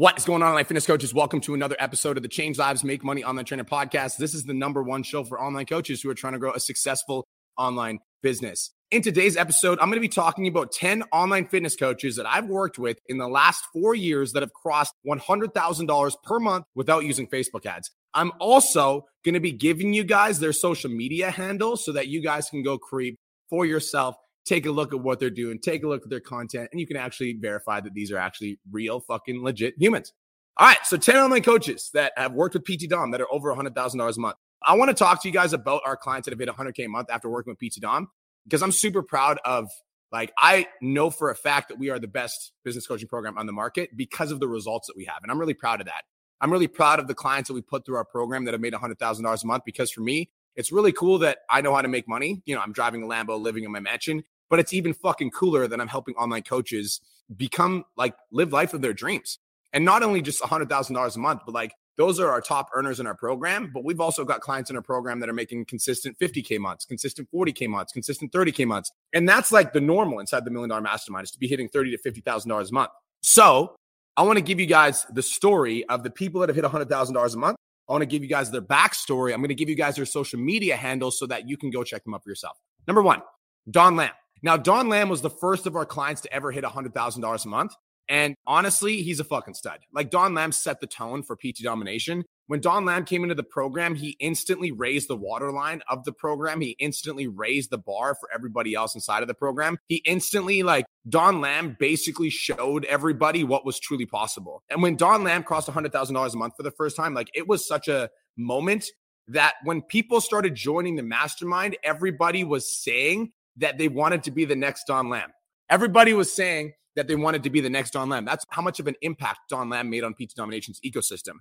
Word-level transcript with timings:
What 0.00 0.16
is 0.16 0.24
going 0.24 0.42
on, 0.42 0.48
online 0.48 0.64
fitness 0.64 0.86
coaches? 0.86 1.12
Welcome 1.12 1.42
to 1.42 1.52
another 1.52 1.76
episode 1.78 2.16
of 2.16 2.22
the 2.22 2.28
Change 2.30 2.56
Lives 2.56 2.82
Make 2.82 3.04
Money 3.04 3.22
Online 3.22 3.44
Trainer 3.44 3.64
Podcast. 3.64 4.16
This 4.16 4.32
is 4.32 4.44
the 4.44 4.54
number 4.54 4.82
one 4.82 5.02
show 5.02 5.24
for 5.24 5.38
online 5.38 5.66
coaches 5.66 6.00
who 6.00 6.08
are 6.08 6.14
trying 6.14 6.32
to 6.32 6.38
grow 6.38 6.54
a 6.54 6.58
successful 6.58 7.28
online 7.58 7.98
business. 8.22 8.70
In 8.90 9.02
today's 9.02 9.36
episode, 9.36 9.78
I'm 9.78 9.88
going 9.90 9.98
to 9.98 10.00
be 10.00 10.08
talking 10.08 10.48
about 10.48 10.72
10 10.72 11.02
online 11.12 11.48
fitness 11.48 11.76
coaches 11.76 12.16
that 12.16 12.24
I've 12.24 12.46
worked 12.46 12.78
with 12.78 12.98
in 13.10 13.18
the 13.18 13.28
last 13.28 13.62
four 13.74 13.94
years 13.94 14.32
that 14.32 14.42
have 14.42 14.54
crossed 14.54 14.94
$100,000 15.06 16.12
per 16.24 16.40
month 16.40 16.64
without 16.74 17.04
using 17.04 17.26
Facebook 17.26 17.66
ads. 17.66 17.90
I'm 18.14 18.32
also 18.40 19.04
going 19.22 19.34
to 19.34 19.40
be 19.40 19.52
giving 19.52 19.92
you 19.92 20.04
guys 20.04 20.40
their 20.40 20.54
social 20.54 20.90
media 20.90 21.30
handles 21.30 21.84
so 21.84 21.92
that 21.92 22.08
you 22.08 22.22
guys 22.22 22.48
can 22.48 22.62
go 22.62 22.78
creep 22.78 23.18
for 23.50 23.66
yourself 23.66 24.16
take 24.44 24.66
a 24.66 24.70
look 24.70 24.92
at 24.92 25.00
what 25.00 25.20
they're 25.20 25.30
doing, 25.30 25.58
take 25.58 25.84
a 25.84 25.88
look 25.88 26.02
at 26.02 26.10
their 26.10 26.20
content, 26.20 26.68
and 26.72 26.80
you 26.80 26.86
can 26.86 26.96
actually 26.96 27.34
verify 27.34 27.80
that 27.80 27.94
these 27.94 28.10
are 28.10 28.18
actually 28.18 28.58
real 28.70 29.00
fucking 29.00 29.42
legit 29.42 29.74
humans. 29.78 30.12
All 30.56 30.66
right, 30.66 30.78
so 30.84 30.96
10 30.96 31.16
online 31.16 31.42
coaches 31.42 31.90
that 31.94 32.12
have 32.16 32.32
worked 32.32 32.54
with 32.54 32.64
PT 32.64 32.88
Dom 32.88 33.12
that 33.12 33.20
are 33.20 33.32
over 33.32 33.54
$100,000 33.54 34.16
a 34.16 34.20
month. 34.20 34.36
I 34.62 34.74
want 34.74 34.90
to 34.90 34.94
talk 34.94 35.22
to 35.22 35.28
you 35.28 35.32
guys 35.32 35.52
about 35.52 35.82
our 35.86 35.96
clients 35.96 36.26
that 36.26 36.32
have 36.32 36.38
hit 36.38 36.48
100K 36.48 36.84
a 36.84 36.88
month 36.88 37.10
after 37.10 37.30
working 37.30 37.54
with 37.58 37.72
PT 37.72 37.80
Dom 37.80 38.08
because 38.44 38.62
I'm 38.62 38.72
super 38.72 39.02
proud 39.02 39.38
of 39.44 39.68
like 40.12 40.32
I 40.38 40.66
know 40.82 41.10
for 41.10 41.30
a 41.30 41.34
fact 41.34 41.68
that 41.68 41.78
we 41.78 41.88
are 41.88 41.98
the 41.98 42.08
best 42.08 42.52
business 42.64 42.86
coaching 42.86 43.08
program 43.08 43.38
on 43.38 43.46
the 43.46 43.52
market 43.52 43.96
because 43.96 44.32
of 44.32 44.40
the 44.40 44.48
results 44.48 44.88
that 44.88 44.96
we 44.96 45.04
have. 45.04 45.18
And 45.22 45.30
I'm 45.30 45.38
really 45.38 45.54
proud 45.54 45.80
of 45.80 45.86
that. 45.86 46.02
I'm 46.40 46.50
really 46.50 46.68
proud 46.68 46.98
of 46.98 47.06
the 47.06 47.14
clients 47.14 47.48
that 47.48 47.54
we 47.54 47.62
put 47.62 47.84
through 47.84 47.96
our 47.96 48.04
program 48.04 48.44
that 48.46 48.52
have 48.52 48.60
made 48.60 48.72
$100,000 48.72 49.42
a 49.42 49.46
month 49.46 49.64
because 49.64 49.90
for 49.90 50.00
me, 50.00 50.30
it's 50.60 50.70
really 50.70 50.92
cool 50.92 51.18
that 51.18 51.38
I 51.48 51.62
know 51.62 51.74
how 51.74 51.80
to 51.80 51.88
make 51.88 52.06
money. 52.06 52.42
You 52.44 52.54
know, 52.54 52.60
I'm 52.60 52.72
driving 52.72 53.02
a 53.02 53.06
Lambo, 53.06 53.40
living 53.40 53.64
in 53.64 53.72
my 53.72 53.80
mansion, 53.80 54.22
but 54.50 54.60
it's 54.60 54.72
even 54.74 54.92
fucking 54.92 55.30
cooler 55.30 55.66
that 55.66 55.80
I'm 55.80 55.88
helping 55.88 56.14
online 56.16 56.42
coaches 56.42 57.00
become 57.36 57.84
like 57.96 58.14
live 58.30 58.52
life 58.52 58.74
of 58.74 58.82
their 58.82 58.92
dreams. 58.92 59.38
And 59.72 59.84
not 59.84 60.02
only 60.02 60.20
just 60.20 60.42
$100,000 60.42 61.16
a 61.16 61.18
month, 61.18 61.40
but 61.46 61.54
like 61.54 61.72
those 61.96 62.20
are 62.20 62.30
our 62.30 62.42
top 62.42 62.68
earners 62.74 63.00
in 63.00 63.06
our 63.06 63.14
program. 63.14 63.70
But 63.72 63.84
we've 63.84 64.00
also 64.00 64.24
got 64.24 64.40
clients 64.42 64.68
in 64.68 64.76
our 64.76 64.82
program 64.82 65.18
that 65.20 65.28
are 65.28 65.34
making 65.34 65.64
consistent 65.64 66.18
50K 66.18 66.58
months, 66.58 66.84
consistent 66.84 67.28
40K 67.34 67.68
months, 67.68 67.92
consistent 67.92 68.32
30K 68.32 68.66
months. 68.66 68.90
And 69.14 69.28
that's 69.28 69.50
like 69.50 69.72
the 69.72 69.80
normal 69.80 70.18
inside 70.18 70.44
the 70.44 70.50
million 70.50 70.68
dollar 70.68 70.82
mastermind 70.82 71.24
is 71.24 71.30
to 71.30 71.38
be 71.38 71.48
hitting 71.48 71.68
30 71.68 71.96
to 71.96 72.10
$50,000 72.10 72.70
a 72.70 72.72
month. 72.74 72.90
So 73.22 73.76
I 74.16 74.22
want 74.22 74.36
to 74.36 74.42
give 74.42 74.60
you 74.60 74.66
guys 74.66 75.06
the 75.12 75.22
story 75.22 75.84
of 75.86 76.02
the 76.02 76.10
people 76.10 76.40
that 76.40 76.50
have 76.50 76.56
hit 76.56 76.64
$100,000 76.64 77.34
a 77.34 77.38
month. 77.38 77.56
I 77.90 77.92
want 77.92 78.02
to 78.02 78.06
give 78.06 78.22
you 78.22 78.28
guys 78.28 78.52
their 78.52 78.62
backstory. 78.62 79.34
I'm 79.34 79.40
going 79.40 79.48
to 79.48 79.54
give 79.54 79.68
you 79.68 79.74
guys 79.74 79.96
their 79.96 80.06
social 80.06 80.38
media 80.38 80.76
handles 80.76 81.18
so 81.18 81.26
that 81.26 81.48
you 81.48 81.56
can 81.56 81.70
go 81.70 81.82
check 81.82 82.04
them 82.04 82.14
up 82.14 82.22
for 82.22 82.30
yourself. 82.30 82.56
Number 82.86 83.02
one, 83.02 83.20
Don 83.68 83.96
Lamb. 83.96 84.12
Now, 84.42 84.56
Don 84.56 84.88
Lamb 84.88 85.08
was 85.08 85.22
the 85.22 85.30
first 85.30 85.66
of 85.66 85.74
our 85.74 85.84
clients 85.84 86.20
to 86.22 86.32
ever 86.32 86.52
hit 86.52 86.62
$100,000 86.62 87.44
a 87.44 87.48
month. 87.48 87.72
And 88.08 88.36
honestly, 88.46 89.02
he's 89.02 89.18
a 89.18 89.24
fucking 89.24 89.54
stud. 89.54 89.80
Like 89.92 90.10
Don 90.10 90.34
Lamb 90.34 90.52
set 90.52 90.80
the 90.80 90.86
tone 90.86 91.24
for 91.24 91.34
PT 91.36 91.62
domination. 91.64 92.24
When 92.50 92.60
Don 92.60 92.84
Lamb 92.84 93.04
came 93.04 93.22
into 93.22 93.36
the 93.36 93.44
program, 93.44 93.94
he 93.94 94.16
instantly 94.18 94.72
raised 94.72 95.06
the 95.06 95.14
waterline 95.14 95.82
of 95.88 96.02
the 96.02 96.10
program. 96.10 96.60
He 96.60 96.70
instantly 96.80 97.28
raised 97.28 97.70
the 97.70 97.78
bar 97.78 98.16
for 98.16 98.28
everybody 98.34 98.74
else 98.74 98.96
inside 98.96 99.22
of 99.22 99.28
the 99.28 99.34
program. 99.34 99.78
He 99.86 99.98
instantly, 99.98 100.64
like, 100.64 100.84
Don 101.08 101.40
Lamb 101.40 101.76
basically 101.78 102.28
showed 102.28 102.84
everybody 102.86 103.44
what 103.44 103.64
was 103.64 103.78
truly 103.78 104.04
possible. 104.04 104.64
And 104.68 104.82
when 104.82 104.96
Don 104.96 105.22
Lamb 105.22 105.44
crossed 105.44 105.68
$100,000 105.68 106.34
a 106.34 106.36
month 106.36 106.54
for 106.56 106.64
the 106.64 106.72
first 106.72 106.96
time, 106.96 107.14
like, 107.14 107.30
it 107.34 107.46
was 107.46 107.68
such 107.68 107.86
a 107.86 108.10
moment 108.36 108.84
that 109.28 109.54
when 109.62 109.80
people 109.80 110.20
started 110.20 110.56
joining 110.56 110.96
the 110.96 111.04
mastermind, 111.04 111.76
everybody 111.84 112.42
was 112.42 112.68
saying 112.82 113.30
that 113.58 113.78
they 113.78 113.86
wanted 113.86 114.24
to 114.24 114.32
be 114.32 114.44
the 114.44 114.56
next 114.56 114.88
Don 114.88 115.08
Lamb. 115.08 115.30
Everybody 115.68 116.14
was 116.14 116.32
saying 116.32 116.72
that 116.96 117.06
they 117.06 117.14
wanted 117.14 117.44
to 117.44 117.50
be 117.50 117.60
the 117.60 117.70
next 117.70 117.92
Don 117.92 118.08
Lamb. 118.08 118.24
That's 118.24 118.44
how 118.48 118.62
much 118.62 118.80
of 118.80 118.88
an 118.88 118.96
impact 119.02 119.38
Don 119.48 119.70
Lamb 119.70 119.88
made 119.88 120.02
on 120.02 120.14
PT 120.14 120.34
Domination's 120.34 120.80
ecosystem. 120.84 121.34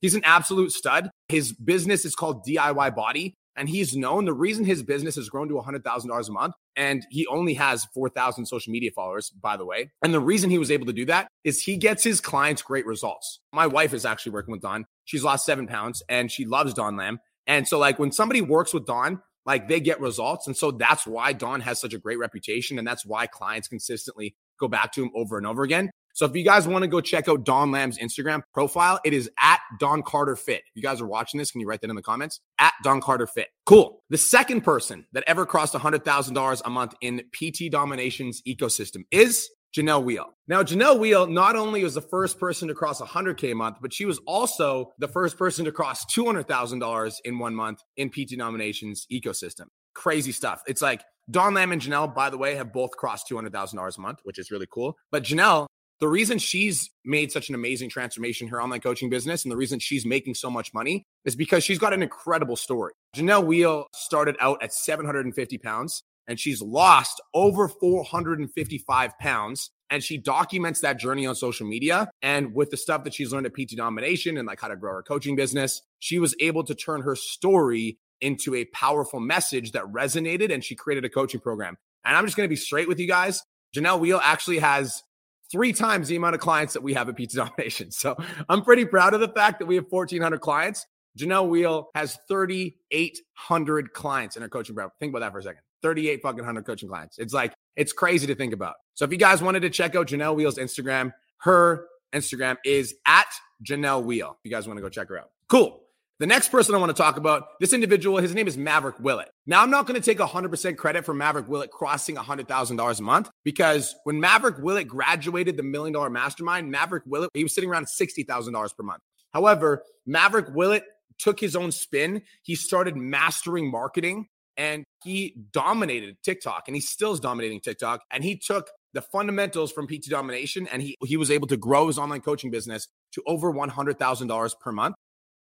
He's 0.00 0.14
an 0.14 0.24
absolute 0.24 0.72
stud. 0.72 1.10
His 1.28 1.52
business 1.52 2.04
is 2.04 2.14
called 2.14 2.44
DIY 2.46 2.94
Body, 2.94 3.34
and 3.56 3.68
he's 3.68 3.96
known 3.96 4.24
the 4.24 4.32
reason 4.32 4.64
his 4.64 4.82
business 4.82 5.16
has 5.16 5.28
grown 5.28 5.48
to 5.48 5.54
$100,000 5.54 6.28
a 6.28 6.32
month, 6.32 6.54
and 6.76 7.04
he 7.10 7.26
only 7.26 7.54
has 7.54 7.86
4,000 7.94 8.46
social 8.46 8.70
media 8.70 8.90
followers, 8.94 9.30
by 9.30 9.56
the 9.56 9.64
way. 9.64 9.90
And 10.02 10.14
the 10.14 10.20
reason 10.20 10.50
he 10.50 10.58
was 10.58 10.70
able 10.70 10.86
to 10.86 10.92
do 10.92 11.04
that 11.06 11.28
is 11.44 11.62
he 11.62 11.76
gets 11.76 12.04
his 12.04 12.20
clients 12.20 12.62
great 12.62 12.86
results. 12.86 13.40
My 13.52 13.66
wife 13.66 13.92
is 13.92 14.04
actually 14.04 14.32
working 14.32 14.52
with 14.52 14.62
Don. 14.62 14.86
She's 15.04 15.24
lost 15.24 15.44
seven 15.44 15.66
pounds, 15.66 16.02
and 16.08 16.30
she 16.30 16.44
loves 16.44 16.74
Don 16.74 16.96
Lamb. 16.96 17.18
And 17.46 17.66
so, 17.66 17.78
like, 17.78 17.98
when 17.98 18.12
somebody 18.12 18.42
works 18.42 18.72
with 18.72 18.86
Don, 18.86 19.22
like 19.48 19.66
they 19.66 19.80
get 19.80 19.98
results. 19.98 20.46
And 20.46 20.54
so 20.54 20.70
that's 20.70 21.06
why 21.06 21.32
Don 21.32 21.62
has 21.62 21.80
such 21.80 21.94
a 21.94 21.98
great 21.98 22.18
reputation. 22.18 22.78
And 22.78 22.86
that's 22.86 23.06
why 23.06 23.26
clients 23.26 23.66
consistently 23.66 24.36
go 24.60 24.68
back 24.68 24.92
to 24.92 25.02
him 25.02 25.10
over 25.16 25.38
and 25.38 25.46
over 25.46 25.62
again. 25.62 25.90
So 26.18 26.26
if 26.26 26.34
you 26.34 26.42
guys 26.42 26.66
want 26.66 26.82
to 26.82 26.88
go 26.88 27.00
check 27.00 27.28
out 27.28 27.44
Don 27.44 27.70
Lamb's 27.70 27.96
Instagram 27.96 28.42
profile, 28.52 28.98
it 29.04 29.14
is 29.14 29.30
at 29.38 29.60
Don 29.78 30.02
Carter 30.02 30.34
Fit. 30.34 30.62
If 30.66 30.72
you 30.74 30.82
guys 30.82 31.00
are 31.00 31.06
watching 31.06 31.38
this, 31.38 31.52
can 31.52 31.60
you 31.60 31.68
write 31.68 31.80
that 31.82 31.90
in 31.90 31.94
the 31.94 32.02
comments? 32.02 32.40
At 32.58 32.72
Don 32.82 33.00
Carter 33.00 33.28
Fit. 33.28 33.46
Cool. 33.66 34.02
The 34.10 34.18
second 34.18 34.62
person 34.62 35.06
that 35.12 35.22
ever 35.28 35.46
crossed 35.46 35.74
$100,000 35.74 36.62
a 36.64 36.70
month 36.70 36.94
in 37.02 37.22
PT 37.32 37.70
Domination's 37.70 38.42
ecosystem 38.48 39.02
is 39.12 39.48
Janelle 39.72 40.02
Wheel. 40.02 40.34
Now, 40.48 40.64
Janelle 40.64 40.98
Wheel 40.98 41.28
not 41.28 41.54
only 41.54 41.84
was 41.84 41.94
the 41.94 42.00
first 42.00 42.40
person 42.40 42.66
to 42.66 42.74
cross 42.74 43.00
100K 43.00 43.52
a 43.52 43.54
month, 43.54 43.76
but 43.80 43.94
she 43.94 44.04
was 44.04 44.18
also 44.26 44.90
the 44.98 45.06
first 45.06 45.38
person 45.38 45.66
to 45.66 45.70
cross 45.70 46.04
$200,000 46.06 47.14
in 47.26 47.38
one 47.38 47.54
month 47.54 47.78
in 47.96 48.10
PT 48.10 48.36
Domination's 48.36 49.06
ecosystem. 49.12 49.66
Crazy 49.94 50.32
stuff. 50.32 50.62
It's 50.66 50.82
like 50.82 51.00
Don 51.30 51.54
Lamb 51.54 51.70
and 51.70 51.80
Janelle, 51.80 52.12
by 52.12 52.28
the 52.28 52.38
way, 52.38 52.56
have 52.56 52.72
both 52.72 52.90
crossed 52.96 53.28
$200,000 53.30 53.98
a 53.98 54.00
month, 54.00 54.18
which 54.24 54.40
is 54.40 54.50
really 54.50 54.66
cool. 54.68 54.96
But 55.12 55.22
Janelle, 55.22 55.68
the 56.00 56.08
reason 56.08 56.38
she's 56.38 56.90
made 57.04 57.32
such 57.32 57.48
an 57.48 57.54
amazing 57.54 57.90
transformation 57.90 58.46
in 58.46 58.50
her 58.50 58.62
online 58.62 58.80
coaching 58.80 59.10
business 59.10 59.44
and 59.44 59.50
the 59.50 59.56
reason 59.56 59.78
she's 59.78 60.06
making 60.06 60.34
so 60.34 60.50
much 60.50 60.72
money 60.72 61.04
is 61.24 61.34
because 61.34 61.64
she's 61.64 61.78
got 61.78 61.92
an 61.92 62.02
incredible 62.02 62.56
story. 62.56 62.92
Janelle 63.16 63.44
Wheel 63.44 63.86
started 63.94 64.36
out 64.40 64.62
at 64.62 64.72
750 64.72 65.58
pounds 65.58 66.02
and 66.28 66.38
she's 66.38 66.62
lost 66.62 67.20
over 67.34 67.68
455 67.68 69.18
pounds. 69.18 69.70
And 69.90 70.04
she 70.04 70.18
documents 70.18 70.80
that 70.80 70.98
journey 70.98 71.26
on 71.26 71.34
social 71.34 71.66
media. 71.66 72.10
And 72.20 72.54
with 72.54 72.70
the 72.70 72.76
stuff 72.76 73.04
that 73.04 73.14
she's 73.14 73.32
learned 73.32 73.46
at 73.46 73.54
PT 73.54 73.74
Domination 73.74 74.36
and 74.36 74.46
like 74.46 74.60
how 74.60 74.68
to 74.68 74.76
grow 74.76 74.92
her 74.92 75.02
coaching 75.02 75.34
business, 75.34 75.80
she 75.98 76.18
was 76.18 76.34
able 76.40 76.62
to 76.64 76.74
turn 76.74 77.00
her 77.00 77.16
story 77.16 77.98
into 78.20 78.54
a 78.54 78.66
powerful 78.66 79.18
message 79.18 79.72
that 79.72 79.84
resonated. 79.84 80.52
And 80.52 80.62
she 80.62 80.74
created 80.74 81.06
a 81.06 81.08
coaching 81.08 81.40
program. 81.40 81.78
And 82.04 82.14
I'm 82.14 82.26
just 82.26 82.36
going 82.36 82.44
to 82.44 82.50
be 82.50 82.56
straight 82.56 82.86
with 82.86 83.00
you 83.00 83.08
guys. 83.08 83.42
Janelle 83.74 83.98
Wheel 83.98 84.20
actually 84.22 84.58
has 84.58 85.02
three 85.50 85.72
times 85.72 86.08
the 86.08 86.16
amount 86.16 86.34
of 86.34 86.40
clients 86.40 86.74
that 86.74 86.82
we 86.82 86.94
have 86.94 87.08
at 87.08 87.16
Pizza 87.16 87.38
Domination. 87.38 87.90
So 87.98 88.16
I'm 88.48 88.62
pretty 88.62 88.84
proud 88.84 89.14
of 89.14 89.20
the 89.20 89.28
fact 89.28 89.58
that 89.58 89.66
we 89.66 89.74
have 89.74 89.86
1,400 89.88 90.40
clients. 90.40 90.86
Janelle 91.18 91.48
Wheel 91.48 91.88
has 91.94 92.18
3,800 92.28 93.92
clients 93.92 94.36
in 94.36 94.42
her 94.42 94.48
coaching 94.48 94.74
program. 94.74 94.92
Think 95.00 95.10
about 95.10 95.20
that 95.20 95.32
for 95.32 95.38
a 95.38 95.42
second. 95.42 95.62
38 95.82 96.22
fucking 96.22 96.44
hundred 96.44 96.64
coaching 96.64 96.88
clients. 96.88 97.18
It's 97.18 97.32
like, 97.32 97.54
it's 97.76 97.92
crazy 97.92 98.26
to 98.26 98.34
think 98.34 98.52
about. 98.52 98.74
So 98.94 99.04
if 99.04 99.10
you 99.10 99.18
guys 99.18 99.42
wanted 99.42 99.60
to 99.60 99.70
check 99.70 99.94
out 99.96 100.08
Janelle 100.08 100.36
Wheel's 100.36 100.58
Instagram, 100.58 101.12
her 101.38 101.86
Instagram 102.12 102.56
is 102.64 102.94
at 103.06 103.26
Janelle 103.64 104.04
Wheel. 104.04 104.36
If 104.38 104.44
you 104.44 104.50
guys 104.50 104.66
want 104.66 104.78
to 104.78 104.82
go 104.82 104.88
check 104.88 105.08
her 105.08 105.18
out. 105.18 105.30
Cool. 105.48 105.80
The 106.20 106.26
next 106.26 106.48
person 106.48 106.74
I 106.74 106.78
want 106.78 106.90
to 106.90 107.00
talk 107.00 107.16
about, 107.16 107.60
this 107.60 107.72
individual, 107.72 108.18
his 108.18 108.34
name 108.34 108.48
is 108.48 108.58
Maverick 108.58 108.98
Willett. 108.98 109.30
Now, 109.46 109.62
I'm 109.62 109.70
not 109.70 109.86
going 109.86 110.00
to 110.00 110.04
take 110.04 110.18
100% 110.18 110.76
credit 110.76 111.04
for 111.04 111.14
Maverick 111.14 111.46
Willett 111.46 111.70
crossing 111.70 112.16
$100,000 112.16 112.98
a 112.98 113.02
month 113.04 113.30
because 113.44 113.94
when 114.02 114.18
Maverick 114.18 114.58
Willett 114.58 114.88
graduated 114.88 115.56
the 115.56 115.62
Million 115.62 115.92
Dollar 115.92 116.10
Mastermind, 116.10 116.72
Maverick 116.72 117.04
Willett, 117.06 117.30
he 117.34 117.44
was 117.44 117.54
sitting 117.54 117.70
around 117.70 117.86
$60,000 117.86 118.76
per 118.76 118.82
month. 118.82 119.00
However, 119.32 119.84
Maverick 120.06 120.46
Willett 120.52 120.82
took 121.20 121.38
his 121.38 121.54
own 121.54 121.70
spin. 121.70 122.22
He 122.42 122.56
started 122.56 122.96
mastering 122.96 123.70
marketing 123.70 124.26
and 124.56 124.82
he 125.04 125.36
dominated 125.52 126.16
TikTok 126.24 126.64
and 126.66 126.74
he 126.74 126.80
still 126.80 127.12
is 127.12 127.20
dominating 127.20 127.60
TikTok. 127.60 128.02
And 128.10 128.24
he 128.24 128.36
took 128.36 128.68
the 128.92 129.02
fundamentals 129.02 129.70
from 129.70 129.86
PT 129.86 130.08
domination 130.10 130.66
and 130.72 130.82
he, 130.82 130.96
he 131.04 131.16
was 131.16 131.30
able 131.30 131.46
to 131.46 131.56
grow 131.56 131.86
his 131.86 131.96
online 131.96 132.22
coaching 132.22 132.50
business 132.50 132.88
to 133.12 133.22
over 133.24 133.52
$100,000 133.52 134.60
per 134.60 134.72
month. 134.72 134.96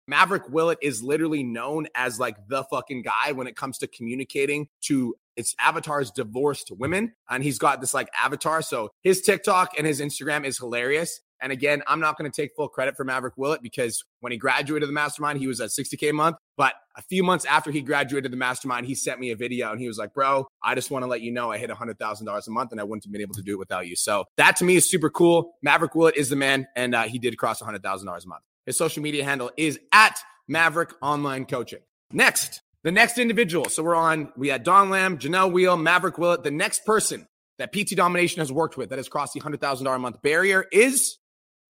Maverick 0.08 0.50
Willett 0.50 0.80
is 0.82 1.04
literally 1.04 1.44
known 1.44 1.88
as 1.94 2.20
like 2.20 2.36
the 2.48 2.64
fucking 2.66 3.02
guy 3.04 3.34
when 3.34 3.48
it 3.48 3.56
comes 3.56 3.78
to 3.80 3.88
communicating 3.88 4.70
to 4.82 5.16
its 5.36 5.56
avatar's 5.60 6.12
divorced 6.12 6.72
women. 6.72 7.14
And 7.30 7.44
he's 7.44 7.60
got 7.60 7.82
this 7.82 7.94
like 7.94 8.10
avatar. 8.20 8.62
So 8.62 8.90
his 9.02 9.22
TikTok 9.22 9.78
and 9.78 9.86
his 9.86 10.02
Instagram 10.02 10.46
is 10.46 10.58
hilarious. 10.58 11.22
And 11.40 11.52
again, 11.52 11.84
I'm 11.86 12.00
not 12.00 12.18
going 12.18 12.30
to 12.30 12.42
take 12.42 12.56
full 12.56 12.68
credit 12.68 12.98
for 12.98 13.04
Maverick 13.04 13.36
Willett 13.38 13.62
because 13.62 14.04
when 14.22 14.32
he 14.32 14.40
graduated 14.40 14.90
the 14.90 14.94
mastermind, 14.94 15.38
he 15.38 15.46
was 15.46 15.62
at 15.62 15.70
60K 15.70 16.10
a 16.10 16.14
month. 16.14 16.38
But 16.56 16.74
a 16.96 17.04
few 17.04 17.24
months 17.24 17.46
after 17.46 17.70
he 17.70 17.82
graduated 17.82 18.32
the 18.32 18.38
mastermind, 18.38 18.88
he 18.88 18.96
sent 18.96 19.20
me 19.20 19.30
a 19.30 19.36
video 19.36 19.72
and 19.72 19.80
he 19.80 19.88
was 19.88 20.00
like, 20.00 20.14
Bro, 20.14 20.48
I 20.64 20.74
just 20.74 20.90
want 20.90 21.04
to 21.04 21.08
let 21.08 21.22
you 21.22 21.32
know 21.32 21.52
I 21.52 21.60
hit 21.60 21.70
$100,000 21.70 22.48
a 22.48 22.52
month 22.52 22.72
and 22.72 22.82
I 22.82 22.84
wouldn't 22.84 23.04
have 23.04 23.12
been 23.12 23.22
able 23.22 23.36
to 23.36 23.44
do 23.44 23.54
it 23.54 23.60
without 23.60 23.88
you. 23.88 23.96
So 23.96 24.26
that 24.38 24.56
to 24.58 24.66
me 24.66 24.78
is 24.78 24.90
super 24.90 25.12
cool. 25.12 25.54
Maverick 25.62 25.94
Willett 25.94 26.18
is 26.18 26.30
the 26.30 26.36
man 26.36 26.68
and 26.76 26.96
uh, 26.96 27.04
he 27.04 27.20
did 27.20 27.38
cross 27.38 27.62
$100,000 27.62 27.84
a 27.84 28.28
month. 28.28 28.44
His 28.68 28.78
social 28.78 29.02
media 29.02 29.24
handle 29.24 29.50
is 29.58 29.80
at 29.92 30.20
Maverick 30.48 30.92
Online 31.02 31.46
Coaching. 31.46 31.80
Next, 32.12 32.62
the 32.84 32.92
next 32.92 33.18
individual. 33.18 33.66
So 33.70 33.82
we're 33.82 33.96
on, 33.96 34.32
we 34.38 34.50
had 34.50 34.64
Don 34.64 34.90
Lamb, 34.90 35.18
Janelle 35.18 35.52
Wheel, 35.52 35.78
Maverick 35.78 36.18
Willett. 36.18 36.44
The 36.44 36.52
next 36.52 36.86
person 36.86 37.28
that 37.58 37.74
PT 37.74 37.96
Domination 37.96 38.40
has 38.40 38.52
worked 38.52 38.78
with 38.78 38.90
that 38.90 39.00
has 39.00 39.10
crossed 39.10 39.34
the 39.34 39.42
$100,000 39.42 39.96
a 39.96 40.00
month 40.00 40.22
barrier 40.22 40.66
is 40.72 41.18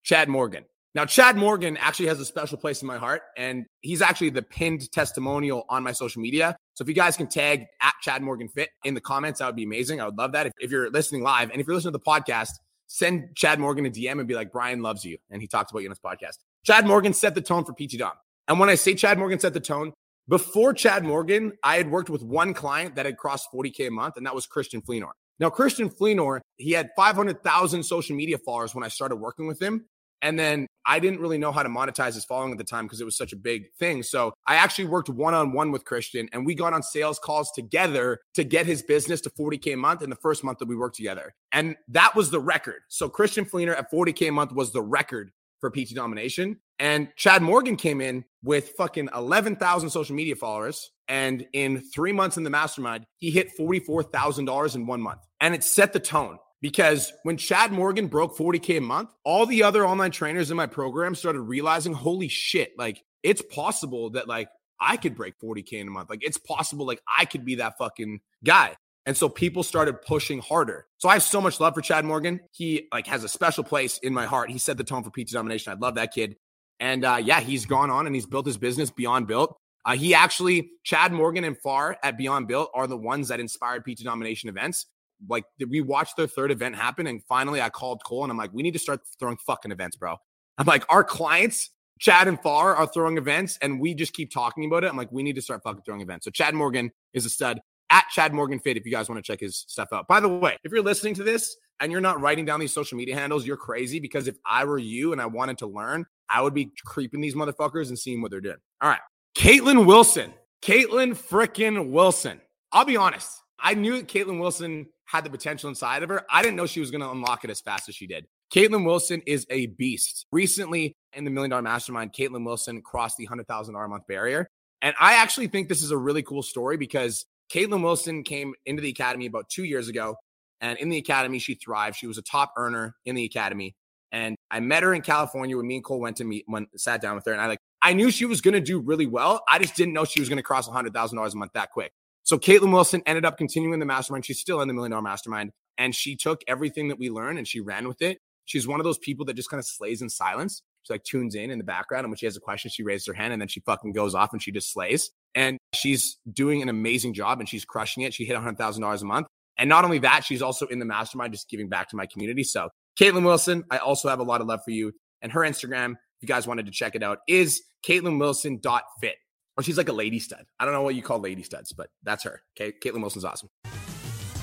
Chad 0.02 0.28
Morgan. 0.28 0.64
Now, 0.94 1.04
Chad 1.04 1.36
Morgan 1.36 1.76
actually 1.76 2.06
has 2.06 2.18
a 2.18 2.24
special 2.24 2.56
place 2.56 2.80
in 2.80 2.88
my 2.88 2.96
heart, 2.96 3.20
and 3.36 3.66
he's 3.82 4.00
actually 4.00 4.30
the 4.30 4.40
pinned 4.40 4.90
testimonial 4.90 5.66
on 5.68 5.82
my 5.82 5.92
social 5.92 6.22
media. 6.22 6.56
So 6.72 6.82
if 6.82 6.88
you 6.88 6.94
guys 6.94 7.18
can 7.18 7.26
tag 7.26 7.66
at 7.82 7.92
Chad 8.00 8.22
Morgan 8.22 8.48
Fit 8.48 8.70
in 8.82 8.94
the 8.94 9.02
comments, 9.02 9.40
that 9.40 9.46
would 9.46 9.56
be 9.56 9.64
amazing. 9.64 10.00
I 10.00 10.06
would 10.06 10.16
love 10.16 10.32
that. 10.32 10.46
If, 10.46 10.52
if 10.58 10.70
you're 10.70 10.90
listening 10.90 11.22
live 11.22 11.50
and 11.50 11.60
if 11.60 11.66
you're 11.66 11.76
listening 11.76 11.92
to 11.92 11.98
the 11.98 12.04
podcast, 12.04 12.52
send 12.86 13.36
Chad 13.36 13.60
Morgan 13.60 13.84
a 13.84 13.90
DM 13.90 14.18
and 14.18 14.26
be 14.26 14.34
like, 14.34 14.50
Brian 14.50 14.80
loves 14.80 15.04
you. 15.04 15.18
And 15.28 15.42
he 15.42 15.48
talks 15.48 15.70
about 15.70 15.80
you 15.80 15.88
on 15.88 15.90
his 15.90 15.98
podcast. 15.98 16.38
Chad 16.66 16.84
Morgan 16.84 17.12
set 17.12 17.36
the 17.36 17.40
tone 17.40 17.64
for 17.64 17.72
PT 17.72 17.96
Dom. 17.96 18.12
And 18.48 18.58
when 18.58 18.68
I 18.68 18.74
say 18.74 18.94
Chad 18.94 19.18
Morgan 19.18 19.38
set 19.38 19.54
the 19.54 19.60
tone, 19.60 19.92
before 20.28 20.74
Chad 20.74 21.04
Morgan, 21.04 21.52
I 21.62 21.76
had 21.76 21.88
worked 21.88 22.10
with 22.10 22.24
one 22.24 22.54
client 22.54 22.96
that 22.96 23.06
had 23.06 23.16
crossed 23.16 23.48
40K 23.54 23.86
a 23.86 23.90
month, 23.90 24.16
and 24.16 24.26
that 24.26 24.34
was 24.34 24.46
Christian 24.46 24.82
Fleenor. 24.82 25.12
Now, 25.38 25.48
Christian 25.48 25.88
Fleenor, 25.88 26.40
he 26.56 26.72
had 26.72 26.90
500,000 26.96 27.84
social 27.84 28.16
media 28.16 28.36
followers 28.38 28.74
when 28.74 28.82
I 28.82 28.88
started 28.88 29.16
working 29.16 29.46
with 29.46 29.62
him. 29.62 29.86
And 30.22 30.36
then 30.38 30.66
I 30.86 30.98
didn't 30.98 31.20
really 31.20 31.38
know 31.38 31.52
how 31.52 31.62
to 31.62 31.68
monetize 31.68 32.14
his 32.14 32.24
following 32.24 32.50
at 32.50 32.58
the 32.58 32.64
time 32.64 32.86
because 32.86 33.00
it 33.00 33.04
was 33.04 33.16
such 33.16 33.32
a 33.32 33.36
big 33.36 33.66
thing. 33.78 34.02
So 34.02 34.32
I 34.46 34.56
actually 34.56 34.86
worked 34.86 35.08
one 35.10 35.34
on 35.34 35.52
one 35.52 35.70
with 35.70 35.84
Christian 35.84 36.28
and 36.32 36.46
we 36.46 36.54
got 36.54 36.72
on 36.72 36.82
sales 36.82 37.18
calls 37.18 37.52
together 37.52 38.18
to 38.34 38.42
get 38.42 38.64
his 38.64 38.82
business 38.82 39.20
to 39.20 39.30
40K 39.30 39.74
a 39.74 39.76
month 39.76 40.02
in 40.02 40.08
the 40.08 40.16
first 40.16 40.42
month 40.42 40.58
that 40.58 40.68
we 40.68 40.74
worked 40.74 40.96
together. 40.96 41.34
And 41.52 41.76
that 41.88 42.16
was 42.16 42.30
the 42.30 42.40
record. 42.40 42.80
So 42.88 43.10
Christian 43.10 43.44
Fleener 43.44 43.76
at 43.76 43.92
40K 43.92 44.28
a 44.28 44.32
month 44.32 44.52
was 44.52 44.72
the 44.72 44.82
record 44.82 45.32
for 45.60 45.70
PT 45.70 45.94
domination. 45.94 46.58
And 46.78 47.08
Chad 47.16 47.42
Morgan 47.42 47.76
came 47.76 48.00
in 48.00 48.24
with 48.42 48.70
fucking 48.76 49.08
11,000 49.14 49.90
social 49.90 50.14
media 50.14 50.36
followers. 50.36 50.90
And 51.08 51.46
in 51.52 51.80
three 51.94 52.12
months 52.12 52.36
in 52.36 52.44
the 52.44 52.50
mastermind, 52.50 53.06
he 53.16 53.30
hit 53.30 53.56
$44,000 53.58 54.74
in 54.74 54.86
one 54.86 55.00
month. 55.00 55.20
And 55.40 55.54
it 55.54 55.64
set 55.64 55.92
the 55.92 56.00
tone 56.00 56.38
because 56.60 57.12
when 57.22 57.36
Chad 57.36 57.72
Morgan 57.72 58.08
broke 58.08 58.36
40K 58.36 58.78
a 58.78 58.80
month, 58.80 59.10
all 59.24 59.46
the 59.46 59.62
other 59.62 59.86
online 59.86 60.10
trainers 60.10 60.50
in 60.50 60.56
my 60.56 60.66
program 60.66 61.14
started 61.14 61.40
realizing, 61.40 61.92
holy 61.92 62.28
shit, 62.28 62.72
like 62.76 63.02
it's 63.22 63.42
possible 63.42 64.10
that 64.10 64.28
like 64.28 64.48
I 64.80 64.96
could 64.96 65.14
break 65.14 65.34
40K 65.40 65.74
in 65.74 65.88
a 65.88 65.90
month. 65.90 66.10
Like 66.10 66.24
it's 66.24 66.38
possible, 66.38 66.86
like 66.86 67.00
I 67.16 67.24
could 67.24 67.44
be 67.44 67.56
that 67.56 67.78
fucking 67.78 68.20
guy. 68.44 68.76
And 69.06 69.16
so 69.16 69.28
people 69.28 69.62
started 69.62 70.02
pushing 70.02 70.40
harder. 70.40 70.86
So 70.98 71.08
I 71.08 71.14
have 71.14 71.22
so 71.22 71.40
much 71.40 71.60
love 71.60 71.74
for 71.74 71.80
Chad 71.80 72.04
Morgan. 72.04 72.40
He 72.52 72.88
like 72.92 73.06
has 73.06 73.24
a 73.24 73.28
special 73.28 73.64
place 73.64 73.98
in 73.98 74.12
my 74.12 74.26
heart. 74.26 74.50
He 74.50 74.58
set 74.58 74.76
the 74.76 74.84
tone 74.84 75.04
for 75.04 75.10
PT 75.10 75.30
domination. 75.30 75.72
I 75.72 75.76
love 75.76 75.94
that 75.94 76.12
kid. 76.12 76.36
And 76.80 77.04
uh, 77.04 77.18
yeah, 77.22 77.40
he's 77.40 77.66
gone 77.66 77.90
on 77.90 78.06
and 78.06 78.14
he's 78.14 78.26
built 78.26 78.46
his 78.46 78.58
business 78.58 78.90
beyond 78.90 79.28
built. 79.28 79.56
Uh, 79.84 79.96
he 79.96 80.14
actually, 80.14 80.72
Chad 80.82 81.12
Morgan 81.12 81.44
and 81.44 81.56
Far 81.56 81.96
at 82.02 82.18
Beyond 82.18 82.48
Built 82.48 82.70
are 82.74 82.88
the 82.88 82.96
ones 82.96 83.28
that 83.28 83.38
inspired 83.38 83.84
PT 83.84 84.02
domination 84.02 84.48
events 84.48 84.86
like 85.28 85.44
we 85.68 85.80
watched 85.80 86.16
their 86.16 86.26
third 86.26 86.50
event 86.50 86.76
happen 86.76 87.06
and 87.06 87.22
finally 87.24 87.60
I 87.60 87.70
called 87.70 88.02
Cole 88.04 88.24
and 88.24 88.30
I'm 88.30 88.36
like, 88.36 88.52
we 88.52 88.62
need 88.62 88.72
to 88.72 88.78
start 88.78 89.00
throwing 89.18 89.36
fucking 89.38 89.72
events, 89.72 89.96
bro. 89.96 90.16
I'm 90.58 90.66
like, 90.66 90.84
our 90.88 91.04
clients, 91.04 91.70
Chad 91.98 92.28
and 92.28 92.40
Far, 92.40 92.74
are 92.74 92.86
throwing 92.86 93.18
events 93.18 93.58
and 93.62 93.80
we 93.80 93.94
just 93.94 94.12
keep 94.12 94.30
talking 94.30 94.64
about 94.64 94.84
it. 94.84 94.88
I'm 94.88 94.96
like, 94.96 95.12
we 95.12 95.22
need 95.22 95.36
to 95.36 95.42
start 95.42 95.62
fucking 95.62 95.82
throwing 95.84 96.00
events. 96.00 96.24
So 96.24 96.30
Chad 96.30 96.54
Morgan 96.54 96.92
is 97.12 97.24
a 97.26 97.30
stud 97.30 97.60
at 97.90 98.04
Chad 98.10 98.32
Morgan 98.32 98.58
Fit 98.58 98.76
if 98.76 98.84
you 98.84 98.92
guys 98.92 99.08
want 99.08 99.22
to 99.24 99.32
check 99.32 99.40
his 99.40 99.64
stuff 99.68 99.88
out. 99.92 100.08
By 100.08 100.20
the 100.20 100.28
way, 100.28 100.56
if 100.64 100.72
you're 100.72 100.82
listening 100.82 101.14
to 101.14 101.22
this 101.22 101.56
and 101.80 101.92
you're 101.92 102.00
not 102.00 102.20
writing 102.20 102.44
down 102.44 102.60
these 102.60 102.72
social 102.72 102.98
media 102.98 103.14
handles, 103.14 103.46
you're 103.46 103.56
crazy 103.56 104.00
because 104.00 104.28
if 104.28 104.36
I 104.44 104.64
were 104.64 104.78
you 104.78 105.12
and 105.12 105.20
I 105.20 105.26
wanted 105.26 105.58
to 105.58 105.66
learn, 105.66 106.06
I 106.28 106.42
would 106.42 106.54
be 106.54 106.72
creeping 106.84 107.20
these 107.20 107.34
motherfuckers 107.34 107.88
and 107.88 107.98
seeing 107.98 108.22
what 108.22 108.30
they're 108.30 108.40
doing. 108.40 108.56
All 108.80 108.88
right. 108.88 109.00
Caitlin 109.36 109.86
Wilson. 109.86 110.32
Caitlin 110.62 111.16
frickin' 111.16 111.90
Wilson. 111.90 112.40
I'll 112.72 112.84
be 112.84 112.96
honest. 112.96 113.30
I 113.58 113.74
knew 113.74 114.02
Caitlin 114.02 114.40
Wilson 114.40 114.86
had 115.04 115.24
the 115.24 115.30
potential 115.30 115.68
inside 115.68 116.02
of 116.02 116.08
her. 116.08 116.24
I 116.30 116.42
didn't 116.42 116.56
know 116.56 116.66
she 116.66 116.80
was 116.80 116.90
going 116.90 117.02
to 117.02 117.10
unlock 117.10 117.44
it 117.44 117.50
as 117.50 117.60
fast 117.60 117.88
as 117.88 117.94
she 117.94 118.06
did. 118.06 118.26
Caitlin 118.52 118.84
Wilson 118.84 119.22
is 119.26 119.46
a 119.50 119.66
beast. 119.66 120.26
Recently, 120.32 120.96
in 121.12 121.24
the 121.24 121.30
Million 121.30 121.50
Dollar 121.50 121.62
Mastermind, 121.62 122.12
Caitlin 122.12 122.44
Wilson 122.44 122.82
crossed 122.82 123.16
the 123.16 123.26
$100,000 123.26 123.84
a 123.84 123.88
month 123.88 124.06
barrier. 124.08 124.48
And 124.82 124.94
I 125.00 125.14
actually 125.14 125.48
think 125.48 125.68
this 125.68 125.82
is 125.82 125.90
a 125.90 125.96
really 125.96 126.22
cool 126.22 126.42
story 126.42 126.76
because 126.76 127.24
Caitlin 127.52 127.82
Wilson 127.82 128.22
came 128.22 128.54
into 128.64 128.82
the 128.82 128.90
academy 128.90 129.26
about 129.26 129.48
two 129.48 129.64
years 129.64 129.88
ago. 129.88 130.16
And 130.60 130.78
in 130.78 130.88
the 130.88 130.96
academy, 130.96 131.38
she 131.38 131.54
thrived. 131.54 131.96
She 131.96 132.06
was 132.06 132.18
a 132.18 132.22
top 132.22 132.52
earner 132.56 132.96
in 133.04 133.14
the 133.14 133.24
academy. 133.24 133.76
And 134.12 134.36
I 134.50 134.60
met 134.60 134.82
her 134.82 134.94
in 134.94 135.02
California 135.02 135.56
when 135.56 135.66
me 135.66 135.76
and 135.76 135.84
Cole 135.84 136.00
went 136.00 136.16
to 136.16 136.24
meet, 136.24 136.44
when 136.46 136.66
sat 136.76 137.02
down 137.02 137.16
with 137.16 137.26
her. 137.26 137.32
And 137.32 137.40
I 137.40 137.46
like, 137.46 137.58
I 137.82 137.92
knew 137.92 138.10
she 138.10 138.24
was 138.24 138.40
going 138.40 138.54
to 138.54 138.60
do 138.60 138.80
really 138.80 139.06
well. 139.06 139.42
I 139.48 139.58
just 139.58 139.76
didn't 139.76 139.92
know 139.92 140.04
she 140.04 140.20
was 140.20 140.28
going 140.28 140.38
to 140.38 140.42
cross 140.42 140.68
$100,000 140.68 141.32
a 141.32 141.36
month 141.36 141.52
that 141.54 141.70
quick. 141.70 141.92
So 142.22 142.38
Caitlin 142.38 142.72
Wilson 142.72 143.02
ended 143.06 143.24
up 143.24 143.36
continuing 143.36 143.78
the 143.78 143.86
mastermind. 143.86 144.24
She's 144.24 144.40
still 144.40 144.60
in 144.60 144.68
the 144.68 144.74
million 144.74 144.90
dollar 144.90 145.02
mastermind. 145.02 145.52
And 145.78 145.94
she 145.94 146.16
took 146.16 146.40
everything 146.48 146.88
that 146.88 146.98
we 146.98 147.10
learned 147.10 147.38
and 147.38 147.46
she 147.46 147.60
ran 147.60 147.86
with 147.86 148.00
it. 148.00 148.18
She's 148.46 148.66
one 148.66 148.80
of 148.80 148.84
those 148.84 148.98
people 148.98 149.26
that 149.26 149.34
just 149.34 149.50
kind 149.50 149.58
of 149.58 149.66
slays 149.66 150.02
in 150.02 150.08
silence. 150.08 150.62
She 150.82 150.92
like 150.92 151.04
tunes 151.04 151.34
in 151.34 151.50
in 151.50 151.58
the 151.58 151.64
background. 151.64 152.04
And 152.04 152.10
when 152.10 152.16
she 152.16 152.26
has 152.26 152.36
a 152.36 152.40
question, 152.40 152.70
she 152.70 152.82
raises 152.82 153.06
her 153.08 153.12
hand 153.12 153.32
and 153.32 153.40
then 153.40 153.48
she 153.48 153.60
fucking 153.60 153.92
goes 153.92 154.14
off 154.14 154.32
and 154.32 154.42
she 154.42 154.52
just 154.52 154.72
slays. 154.72 155.10
And 155.36 155.58
she's 155.74 156.16
doing 156.32 156.62
an 156.62 156.68
amazing 156.68 157.14
job 157.14 157.38
and 157.38 157.48
she's 157.48 157.64
crushing 157.64 158.02
it. 158.02 158.12
She 158.12 158.24
hit 158.24 158.36
$100,000 158.36 159.02
a 159.02 159.04
month. 159.04 159.26
And 159.58 159.68
not 159.68 159.84
only 159.84 159.98
that, 160.00 160.24
she's 160.24 160.42
also 160.42 160.66
in 160.66 160.80
the 160.80 160.84
mastermind, 160.84 161.32
just 161.32 161.48
giving 161.48 161.68
back 161.68 161.88
to 161.90 161.96
my 161.96 162.06
community. 162.06 162.42
So, 162.42 162.70
Caitlin 163.00 163.24
Wilson, 163.24 163.62
I 163.70 163.78
also 163.78 164.08
have 164.08 164.18
a 164.18 164.24
lot 164.24 164.40
of 164.40 164.48
love 164.48 164.60
for 164.64 164.70
you. 164.70 164.92
And 165.22 165.30
her 165.32 165.42
Instagram, 165.42 165.92
if 165.92 166.22
you 166.22 166.28
guys 166.28 166.46
wanted 166.46 166.66
to 166.66 166.72
check 166.72 166.94
it 166.94 167.02
out, 167.02 167.18
is 167.28 167.62
CaitlinWilson.fit 167.86 169.16
or 169.56 169.62
she's 169.62 169.76
like 169.76 169.88
a 169.88 169.92
lady 169.92 170.18
stud. 170.18 170.44
I 170.58 170.64
don't 170.64 170.74
know 170.74 170.82
what 170.82 170.94
you 170.94 171.02
call 171.02 171.20
lady 171.20 171.42
studs, 171.42 171.72
but 171.72 171.88
that's 172.02 172.24
her. 172.24 172.42
Okay. 172.58 172.74
Caitlin 172.82 173.00
Wilson's 173.00 173.24
awesome. 173.24 173.48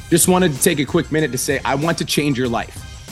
Just 0.10 0.28
wanted 0.28 0.54
to 0.54 0.62
take 0.62 0.80
a 0.80 0.86
quick 0.86 1.12
minute 1.12 1.32
to 1.32 1.38
say, 1.38 1.60
I 1.66 1.76
want 1.76 1.98
to 2.00 2.06
change 2.06 2.38
your 2.38 2.50
life. 2.50 2.93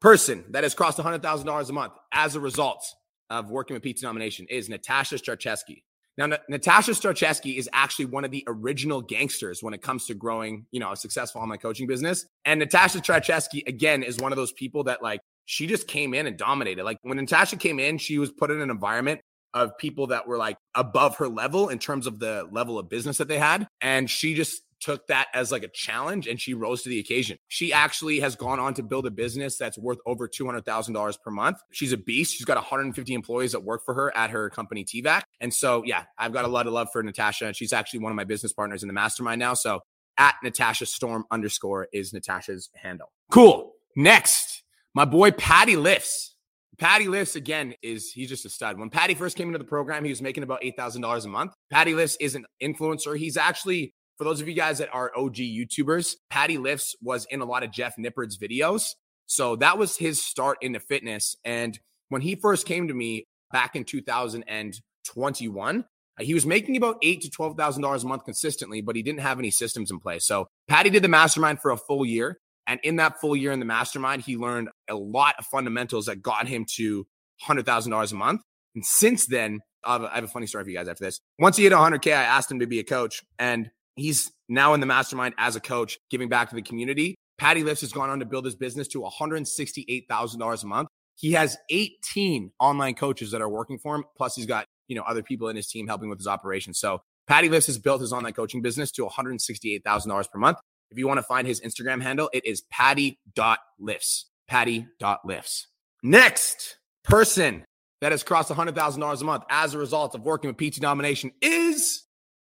person 0.00 0.44
that 0.50 0.64
has 0.64 0.74
crossed 0.74 0.98
$100,000 0.98 1.68
a 1.68 1.72
month 1.72 1.92
as 2.12 2.34
a 2.34 2.40
result 2.40 2.84
of 3.28 3.50
working 3.50 3.74
with 3.74 3.82
PT 3.82 4.00
Domination 4.00 4.46
is 4.50 4.68
Natasha 4.68 5.16
Starcheski. 5.16 5.82
Now, 6.16 6.24
N- 6.24 6.38
Natasha 6.48 6.92
Starcheski 6.92 7.56
is 7.56 7.68
actually 7.72 8.06
one 8.06 8.24
of 8.24 8.30
the 8.30 8.44
original 8.46 9.00
gangsters 9.00 9.62
when 9.62 9.72
it 9.72 9.82
comes 9.82 10.06
to 10.06 10.14
growing, 10.14 10.66
you 10.72 10.80
know, 10.80 10.92
a 10.92 10.96
successful 10.96 11.40
online 11.40 11.58
coaching 11.58 11.86
business. 11.86 12.26
And 12.44 12.60
Natasha 12.60 12.98
Starcheski, 12.98 13.66
again, 13.66 14.02
is 14.02 14.18
one 14.18 14.32
of 14.32 14.36
those 14.36 14.52
people 14.52 14.84
that 14.84 15.02
like 15.02 15.20
she 15.46 15.66
just 15.66 15.86
came 15.86 16.12
in 16.14 16.26
and 16.26 16.36
dominated. 16.36 16.84
Like 16.84 16.98
when 17.02 17.16
Natasha 17.16 17.56
came 17.56 17.78
in, 17.78 17.98
she 17.98 18.18
was 18.18 18.30
put 18.30 18.50
in 18.50 18.60
an 18.60 18.70
environment 18.70 19.20
of 19.54 19.76
people 19.78 20.08
that 20.08 20.26
were 20.26 20.36
like 20.36 20.56
above 20.74 21.16
her 21.16 21.28
level 21.28 21.68
in 21.68 21.78
terms 21.78 22.06
of 22.06 22.18
the 22.18 22.46
level 22.52 22.78
of 22.78 22.88
business 22.88 23.18
that 23.18 23.28
they 23.28 23.38
had. 23.38 23.66
And 23.80 24.08
she 24.08 24.34
just 24.34 24.62
took 24.80 25.06
that 25.08 25.28
as 25.34 25.52
like 25.52 25.62
a 25.62 25.68
challenge 25.68 26.26
and 26.26 26.40
she 26.40 26.54
rose 26.54 26.82
to 26.82 26.88
the 26.88 26.98
occasion. 26.98 27.36
She 27.48 27.72
actually 27.72 28.20
has 28.20 28.36
gone 28.36 28.58
on 28.58 28.74
to 28.74 28.82
build 28.82 29.06
a 29.06 29.10
business 29.10 29.56
that's 29.56 29.78
worth 29.78 29.98
over 30.06 30.28
$200,000 30.28 31.20
per 31.22 31.30
month. 31.30 31.58
She's 31.72 31.92
a 31.92 31.96
beast. 31.96 32.34
She's 32.34 32.44
got 32.44 32.56
150 32.56 33.14
employees 33.14 33.52
that 33.52 33.60
work 33.60 33.84
for 33.84 33.94
her 33.94 34.16
at 34.16 34.30
her 34.30 34.50
company 34.50 34.84
TVAC. 34.84 35.22
And 35.40 35.52
so, 35.52 35.82
yeah, 35.84 36.04
I've 36.18 36.32
got 36.32 36.44
a 36.44 36.48
lot 36.48 36.66
of 36.66 36.72
love 36.72 36.88
for 36.92 37.02
Natasha. 37.02 37.46
And 37.46 37.56
she's 37.56 37.72
actually 37.72 38.00
one 38.00 38.12
of 38.12 38.16
my 38.16 38.24
business 38.24 38.52
partners 38.52 38.82
in 38.82 38.88
the 38.88 38.94
mastermind 38.94 39.38
now. 39.38 39.54
So 39.54 39.80
at 40.18 40.34
Natasha 40.42 40.86
Storm 40.86 41.24
underscore 41.30 41.88
is 41.92 42.12
Natasha's 42.12 42.70
handle. 42.74 43.10
Cool. 43.30 43.72
Next 43.96 44.60
my 44.94 45.04
boy 45.04 45.30
Patty 45.30 45.76
Lifts. 45.76 46.34
Patty 46.78 47.08
Lifts 47.08 47.36
again 47.36 47.74
is 47.82 48.10
he's 48.10 48.28
just 48.28 48.46
a 48.46 48.48
stud. 48.48 48.78
When 48.78 48.90
Patty 48.90 49.14
first 49.14 49.36
came 49.36 49.48
into 49.48 49.58
the 49.58 49.64
program, 49.64 50.02
he 50.02 50.10
was 50.10 50.22
making 50.22 50.42
about 50.42 50.60
eight 50.62 50.76
thousand 50.76 51.02
dollars 51.02 51.24
a 51.24 51.28
month. 51.28 51.52
Patty 51.70 51.94
Lifts 51.94 52.16
is 52.20 52.34
an 52.34 52.46
influencer. 52.62 53.16
He's 53.16 53.36
actually 53.36 53.94
for 54.20 54.24
those 54.24 54.42
of 54.42 54.48
you 54.48 54.54
guys 54.54 54.76
that 54.76 54.90
are 54.92 55.10
OG 55.16 55.36
YouTubers, 55.36 56.16
Patty 56.28 56.58
Lifts 56.58 56.94
was 57.00 57.24
in 57.30 57.40
a 57.40 57.46
lot 57.46 57.62
of 57.62 57.70
Jeff 57.70 57.96
Nippard's 57.96 58.36
videos. 58.36 58.94
So 59.24 59.56
that 59.56 59.78
was 59.78 59.96
his 59.96 60.22
start 60.22 60.58
into 60.60 60.78
fitness. 60.78 61.36
And 61.42 61.80
when 62.10 62.20
he 62.20 62.34
first 62.34 62.66
came 62.66 62.88
to 62.88 62.92
me 62.92 63.28
back 63.50 63.76
in 63.76 63.84
2021, 63.84 65.78
uh, 65.78 66.22
he 66.22 66.34
was 66.34 66.44
making 66.44 66.76
about 66.76 66.98
eight 67.00 67.22
to 67.22 67.30
twelve 67.30 67.56
thousand 67.56 67.80
dollars 67.82 68.04
a 68.04 68.08
month 68.08 68.26
consistently, 68.26 68.82
but 68.82 68.94
he 68.94 69.02
didn't 69.02 69.20
have 69.20 69.38
any 69.38 69.50
systems 69.50 69.90
in 69.90 69.98
place. 69.98 70.26
So 70.26 70.48
Patty 70.68 70.90
did 70.90 71.02
the 71.02 71.08
mastermind 71.08 71.62
for 71.62 71.70
a 71.70 71.78
full 71.78 72.04
year. 72.04 72.40
And 72.66 72.78
in 72.82 72.96
that 72.96 73.22
full 73.22 73.34
year 73.34 73.52
in 73.52 73.58
the 73.58 73.64
mastermind, 73.64 74.20
he 74.20 74.36
learned 74.36 74.68
a 74.90 74.96
lot 74.96 75.34
of 75.38 75.46
fundamentals 75.46 76.04
that 76.06 76.16
got 76.20 76.46
him 76.46 76.66
to 76.76 77.06
$100,000 77.42 78.12
a 78.12 78.14
month. 78.14 78.42
And 78.74 78.84
since 78.84 79.24
then, 79.24 79.60
I 79.82 79.94
have 80.14 80.24
a 80.24 80.28
funny 80.28 80.46
story 80.46 80.64
for 80.64 80.70
you 80.70 80.76
guys 80.76 80.88
after 80.88 81.04
this. 81.04 81.20
Once 81.38 81.56
he 81.56 81.62
hit 81.62 81.72
100K, 81.72 82.12
I 82.12 82.24
asked 82.24 82.50
him 82.50 82.58
to 82.58 82.66
be 82.66 82.80
a 82.80 82.84
coach, 82.84 83.22
and 83.38 83.70
he's 84.00 84.32
now 84.48 84.74
in 84.74 84.80
the 84.80 84.86
mastermind 84.86 85.34
as 85.38 85.56
a 85.56 85.60
coach, 85.60 85.98
giving 86.10 86.28
back 86.28 86.50
to 86.50 86.54
the 86.54 86.62
community. 86.62 87.14
Patty 87.38 87.62
Lifts 87.62 87.80
has 87.80 87.92
gone 87.92 88.10
on 88.10 88.20
to 88.20 88.26
build 88.26 88.44
his 88.44 88.54
business 88.54 88.88
to 88.88 89.00
$168,000 89.00 90.62
a 90.62 90.66
month. 90.66 90.88
He 91.16 91.32
has 91.32 91.56
18 91.70 92.52
online 92.58 92.94
coaches 92.94 93.30
that 93.30 93.40
are 93.40 93.48
working 93.48 93.78
for 93.78 93.94
him. 93.94 94.04
Plus, 94.16 94.34
he's 94.36 94.46
got, 94.46 94.66
you 94.88 94.96
know, 94.96 95.02
other 95.02 95.22
people 95.22 95.48
in 95.48 95.56
his 95.56 95.66
team 95.68 95.86
helping 95.86 96.08
with 96.08 96.18
his 96.18 96.26
operation. 96.26 96.74
So 96.74 97.00
Patty 97.26 97.48
Lifts 97.48 97.66
has 97.66 97.78
built 97.78 98.00
his 98.00 98.12
online 98.12 98.32
coaching 98.32 98.62
business 98.62 98.90
to 98.92 99.06
$168,000 99.06 100.30
per 100.30 100.38
month. 100.38 100.58
If 100.90 100.98
you 100.98 101.06
want 101.06 101.18
to 101.18 101.22
find 101.22 101.46
his 101.46 101.60
Instagram 101.60 102.02
handle, 102.02 102.28
it 102.32 102.44
is 102.44 102.62
patty.lifts. 102.70 104.26
Patty.lifts. 104.48 105.66
Next 106.02 106.76
person 107.04 107.64
that 108.00 108.12
has 108.12 108.22
crossed 108.22 108.50
$100,000 108.50 109.20
a 109.20 109.24
month 109.24 109.44
as 109.48 109.74
a 109.74 109.78
result 109.78 110.14
of 110.14 110.22
working 110.22 110.52
with 110.52 110.56
PT 110.58 110.80
Domination 110.80 111.32
is 111.40 112.04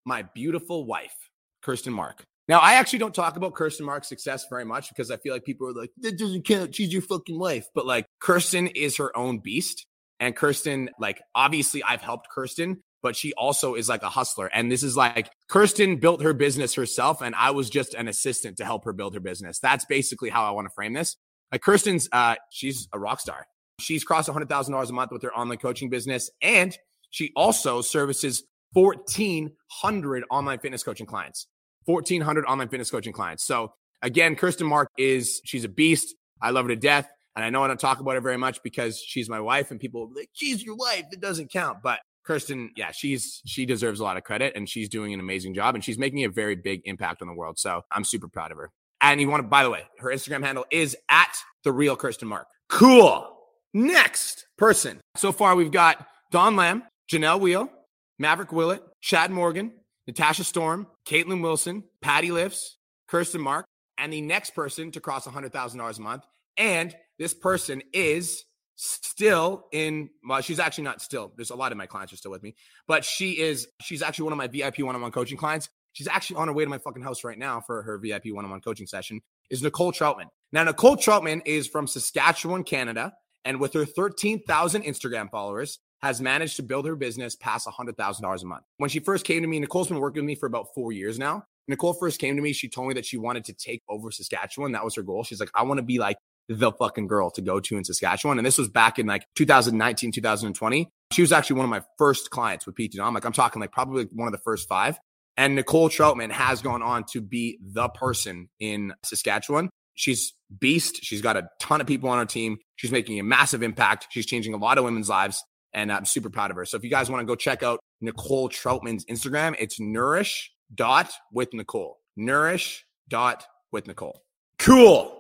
my 0.04 0.22
beautiful 0.22 0.86
wife, 0.86 1.27
Kirsten 1.62 1.92
Mark. 1.92 2.24
Now, 2.48 2.60
I 2.60 2.74
actually 2.74 3.00
don't 3.00 3.14
talk 3.14 3.36
about 3.36 3.54
Kirsten 3.54 3.84
Mark's 3.84 4.08
success 4.08 4.46
very 4.48 4.64
much 4.64 4.88
because 4.88 5.10
I 5.10 5.18
feel 5.18 5.34
like 5.34 5.44
people 5.44 5.68
are 5.68 5.74
like, 5.74 5.90
that 5.98 6.18
doesn't 6.18 6.46
count. 6.46 6.74
She's 6.74 6.92
your 6.92 7.02
fucking 7.02 7.38
wife. 7.38 7.66
But 7.74 7.84
like, 7.84 8.06
Kirsten 8.20 8.68
is 8.68 8.96
her 8.96 9.14
own 9.16 9.38
beast. 9.40 9.86
And 10.18 10.34
Kirsten, 10.34 10.90
like, 10.98 11.20
obviously, 11.34 11.82
I've 11.82 12.00
helped 12.00 12.28
Kirsten, 12.34 12.80
but 13.02 13.14
she 13.14 13.32
also 13.34 13.74
is 13.74 13.88
like 13.88 14.02
a 14.02 14.08
hustler. 14.08 14.50
And 14.52 14.72
this 14.72 14.82
is 14.82 14.96
like, 14.96 15.30
Kirsten 15.48 15.96
built 15.96 16.22
her 16.22 16.32
business 16.32 16.74
herself, 16.74 17.22
and 17.22 17.34
I 17.36 17.52
was 17.52 17.70
just 17.70 17.94
an 17.94 18.08
assistant 18.08 18.56
to 18.56 18.64
help 18.64 18.84
her 18.84 18.92
build 18.92 19.14
her 19.14 19.20
business. 19.20 19.60
That's 19.60 19.84
basically 19.84 20.30
how 20.30 20.44
I 20.44 20.50
want 20.50 20.66
to 20.66 20.74
frame 20.74 20.94
this. 20.94 21.16
Like, 21.52 21.62
Kirsten's, 21.62 22.08
uh, 22.10 22.34
she's 22.50 22.88
a 22.92 22.98
rock 22.98 23.20
star. 23.20 23.46
She's 23.80 24.02
crossed 24.02 24.28
$100,000 24.28 24.88
a 24.88 24.92
month 24.92 25.12
with 25.12 25.22
her 25.22 25.32
online 25.32 25.58
coaching 25.58 25.88
business. 25.88 26.30
And 26.42 26.76
she 27.10 27.30
also 27.36 27.80
services 27.80 28.42
1,400 28.72 30.25
online 30.30 30.58
fitness 30.58 30.82
coaching 30.82 31.06
clients. 31.06 31.46
1,400 31.87 32.44
online 32.44 32.68
fitness 32.68 32.90
coaching 32.90 33.12
clients. 33.12 33.44
So 33.46 33.72
again, 34.02 34.37
Kirsten 34.37 34.66
Mark 34.66 34.88
is, 34.98 35.40
she's 35.44 35.64
a 35.64 35.68
beast. 35.68 36.14
I 36.42 36.50
love 36.50 36.66
her 36.66 36.70
to 36.70 36.76
death. 36.76 37.08
And 37.34 37.44
I 37.44 37.50
know 37.50 37.62
I 37.62 37.68
don't 37.68 37.80
talk 37.80 38.00
about 38.00 38.14
her 38.14 38.20
very 38.20 38.37
much 38.37 38.62
because 38.62 38.98
she's 38.98 39.28
my 39.28 39.40
wife 39.40 39.70
and 39.70 39.78
people 39.78 40.10
like, 40.14 40.28
she's 40.32 40.62
your 40.62 40.76
wife. 40.76 41.04
It 41.12 41.20
doesn't 41.20 41.52
count. 41.52 41.78
But 41.82 42.00
Kirsten, 42.25 42.70
yeah, 42.76 42.90
she's, 42.90 43.40
she 43.46 43.64
deserves 43.64 44.00
a 44.00 44.04
lot 44.04 44.16
of 44.16 44.25
credit 44.25 44.54
and 44.56 44.68
she's 44.68 44.88
doing 44.88 45.14
an 45.14 45.20
amazing 45.20 45.54
job 45.54 45.75
and 45.75 45.84
she's 45.84 45.98
making 45.98 46.25
a 46.25 46.28
very 46.28 46.56
big 46.56 46.82
impact 46.84 47.22
on 47.22 47.28
the 47.28 47.34
world. 47.34 47.58
So 47.58 47.82
I'm 47.92 48.04
super 48.04 48.28
proud 48.28 48.50
of 48.50 48.58
her. 48.58 48.70
And 49.00 49.20
you 49.20 49.28
want 49.28 49.44
to, 49.44 49.48
by 49.48 49.62
the 49.62 49.70
way, 49.70 49.84
her 49.98 50.08
Instagram 50.08 50.44
handle 50.44 50.66
is 50.70 50.96
at 51.08 51.37
the 51.64 51.72
real 51.72 51.96
Kirsten 51.96 52.28
Mark. 52.28 52.48
Cool. 52.68 53.32
Next 53.72 54.46
person. 54.56 55.00
So 55.16 55.30
far, 55.30 55.54
we've 55.54 55.70
got 55.70 56.06
Don 56.32 56.56
Lamb, 56.56 56.82
Janelle 57.10 57.40
Wheel, 57.40 57.70
Maverick 58.18 58.52
Willett, 58.52 58.82
Chad 59.00 59.30
Morgan, 59.30 59.72
Natasha 60.06 60.44
Storm, 60.44 60.87
Caitlin 61.06 61.42
Wilson, 61.42 61.84
Patty 62.00 62.30
Lifts, 62.30 62.78
Kirsten 63.08 63.40
Mark, 63.40 63.66
and 63.98 64.12
the 64.12 64.20
next 64.20 64.54
person 64.54 64.90
to 64.92 65.00
cross 65.00 65.26
$100,000 65.26 65.98
a 65.98 66.00
month. 66.00 66.25
And 66.56 66.94
this 67.18 67.34
person 67.34 67.82
is 67.92 68.44
still 68.76 69.66
in, 69.72 70.10
well, 70.26 70.40
she's 70.40 70.60
actually 70.60 70.84
not 70.84 71.02
still. 71.02 71.32
There's 71.37 71.50
a 71.50 71.56
lot 71.56 71.72
of 71.72 71.78
my 71.78 71.87
clients 71.87 72.12
are 72.12 72.16
still 72.16 72.30
with 72.30 72.42
me, 72.42 72.54
but 72.87 73.04
she 73.04 73.32
is, 73.32 73.68
she's 73.80 74.02
actually 74.02 74.25
one 74.25 74.32
of 74.32 74.38
my 74.38 74.46
VIP 74.46 74.80
one 74.80 74.94
on 74.94 75.02
one 75.02 75.12
coaching 75.12 75.37
clients. 75.37 75.68
She's 75.92 76.08
actually 76.08 76.37
on 76.37 76.48
her 76.48 76.54
way 76.54 76.64
to 76.64 76.70
my 76.70 76.78
fucking 76.78 77.02
house 77.02 77.25
right 77.25 77.38
now 77.38 77.60
for 77.60 77.82
her 77.82 77.98
VIP 77.98 78.26
one 78.26 78.44
on 78.44 78.50
one 78.50 78.60
coaching 78.60 78.87
session, 78.87 79.20
is 79.50 79.62
Nicole 79.62 79.92
Troutman. 79.92 80.26
Now, 80.52 80.64
Nicole 80.64 80.96
Troutman 80.96 81.42
is 81.44 81.66
from 81.66 81.87
Saskatchewan, 81.87 82.64
Canada. 82.64 83.12
And 83.44 83.60
with 83.60 83.72
her 83.72 83.87
13,000 83.87 84.82
Instagram 84.82 85.30
followers, 85.30 85.78
has 86.00 86.20
managed 86.20 86.56
to 86.56 86.62
build 86.62 86.86
her 86.86 86.96
business 86.96 87.34
past 87.34 87.66
$100,000 87.66 88.42
a 88.42 88.46
month. 88.46 88.64
When 88.76 88.90
she 88.90 89.00
first 89.00 89.24
came 89.24 89.42
to 89.42 89.48
me, 89.48 89.58
Nicole's 89.58 89.88
been 89.88 89.98
working 89.98 90.22
with 90.22 90.26
me 90.26 90.34
for 90.34 90.46
about 90.46 90.68
four 90.74 90.92
years 90.92 91.18
now. 91.18 91.44
Nicole 91.66 91.92
first 91.92 92.18
came 92.18 92.34
to 92.36 92.42
me, 92.42 92.52
she 92.52 92.68
told 92.68 92.88
me 92.88 92.94
that 92.94 93.04
she 93.04 93.18
wanted 93.18 93.44
to 93.44 93.52
take 93.52 93.82
over 93.88 94.10
Saskatchewan. 94.10 94.72
That 94.72 94.84
was 94.84 94.94
her 94.94 95.02
goal. 95.02 95.22
She's 95.22 95.38
like, 95.38 95.50
I 95.54 95.62
want 95.62 95.78
to 95.78 95.82
be 95.82 95.98
like 95.98 96.16
the 96.48 96.72
fucking 96.72 97.06
girl 97.06 97.30
to 97.32 97.42
go 97.42 97.60
to 97.60 97.76
in 97.76 97.84
Saskatchewan. 97.84 98.38
And 98.38 98.46
this 98.46 98.56
was 98.56 98.68
back 98.68 98.98
in 98.98 99.06
like 99.06 99.26
2019, 99.36 100.12
2020. 100.12 100.88
She 101.12 101.20
was 101.22 101.30
actually 101.30 101.56
one 101.56 101.64
of 101.64 101.70
my 101.70 101.82
first 101.98 102.30
clients 102.30 102.66
with 102.66 102.74
PT. 102.76 102.98
I'm 103.00 103.12
like, 103.12 103.26
I'm 103.26 103.32
talking 103.32 103.60
like 103.60 103.72
probably 103.72 104.08
one 104.12 104.26
of 104.28 104.32
the 104.32 104.40
first 104.44 104.66
five. 104.66 104.98
And 105.36 105.54
Nicole 105.54 105.90
Troutman 105.90 106.32
has 106.32 106.62
gone 106.62 106.82
on 106.82 107.04
to 107.12 107.20
be 107.20 107.58
the 107.62 107.88
person 107.90 108.48
in 108.58 108.94
Saskatchewan. 109.04 109.68
She's 109.94 110.32
beast. 110.58 111.04
She's 111.04 111.22
got 111.22 111.36
a 111.36 111.48
ton 111.60 111.80
of 111.80 111.86
people 111.86 112.08
on 112.08 112.18
her 112.18 112.24
team. 112.24 112.58
She's 112.76 112.90
making 112.90 113.20
a 113.20 113.24
massive 113.24 113.62
impact. 113.62 114.06
She's 114.10 114.26
changing 114.26 114.54
a 114.54 114.56
lot 114.56 114.78
of 114.78 114.84
women's 114.84 115.08
lives 115.08 115.44
and 115.75 115.92
I'm 115.92 116.04
super 116.04 116.30
proud 116.30 116.50
of 116.50 116.56
her. 116.56 116.64
So 116.64 116.76
if 116.76 116.84
you 116.84 116.90
guys 116.90 117.10
want 117.10 117.20
to 117.20 117.26
go 117.26 117.34
check 117.34 117.62
out 117.62 117.80
Nicole 118.00 118.48
Troutman's 118.48 119.04
Instagram, 119.06 119.54
it's 119.58 119.80
nourish 119.80 120.50
dot 120.75 121.12
with 121.32 121.52
Nicole. 121.54 122.00
Nourish 122.16 122.84
dot 123.08 123.46
with 123.72 123.87
Nicole. 123.87 124.22
Cool. 124.58 125.14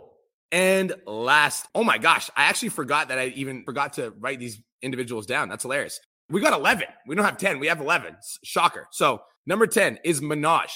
And 0.50 0.94
last, 1.06 1.66
oh 1.74 1.84
my 1.84 1.98
gosh, 1.98 2.30
I 2.36 2.44
actually 2.44 2.70
forgot 2.70 3.08
that 3.08 3.18
I 3.18 3.26
even 3.28 3.64
forgot 3.64 3.94
to 3.94 4.12
write 4.18 4.40
these 4.40 4.62
individuals 4.82 5.26
down. 5.26 5.48
That's 5.48 5.62
hilarious. 5.62 6.00
We 6.30 6.40
got 6.40 6.52
11. 6.52 6.86
We 7.06 7.14
don't 7.14 7.24
have 7.24 7.38
10. 7.38 7.58
We 7.58 7.66
have 7.68 7.80
11. 7.80 8.16
Shocker. 8.44 8.86
So 8.90 9.22
number 9.46 9.66
10 9.66 9.98
is 10.04 10.20
Minaj. 10.20 10.70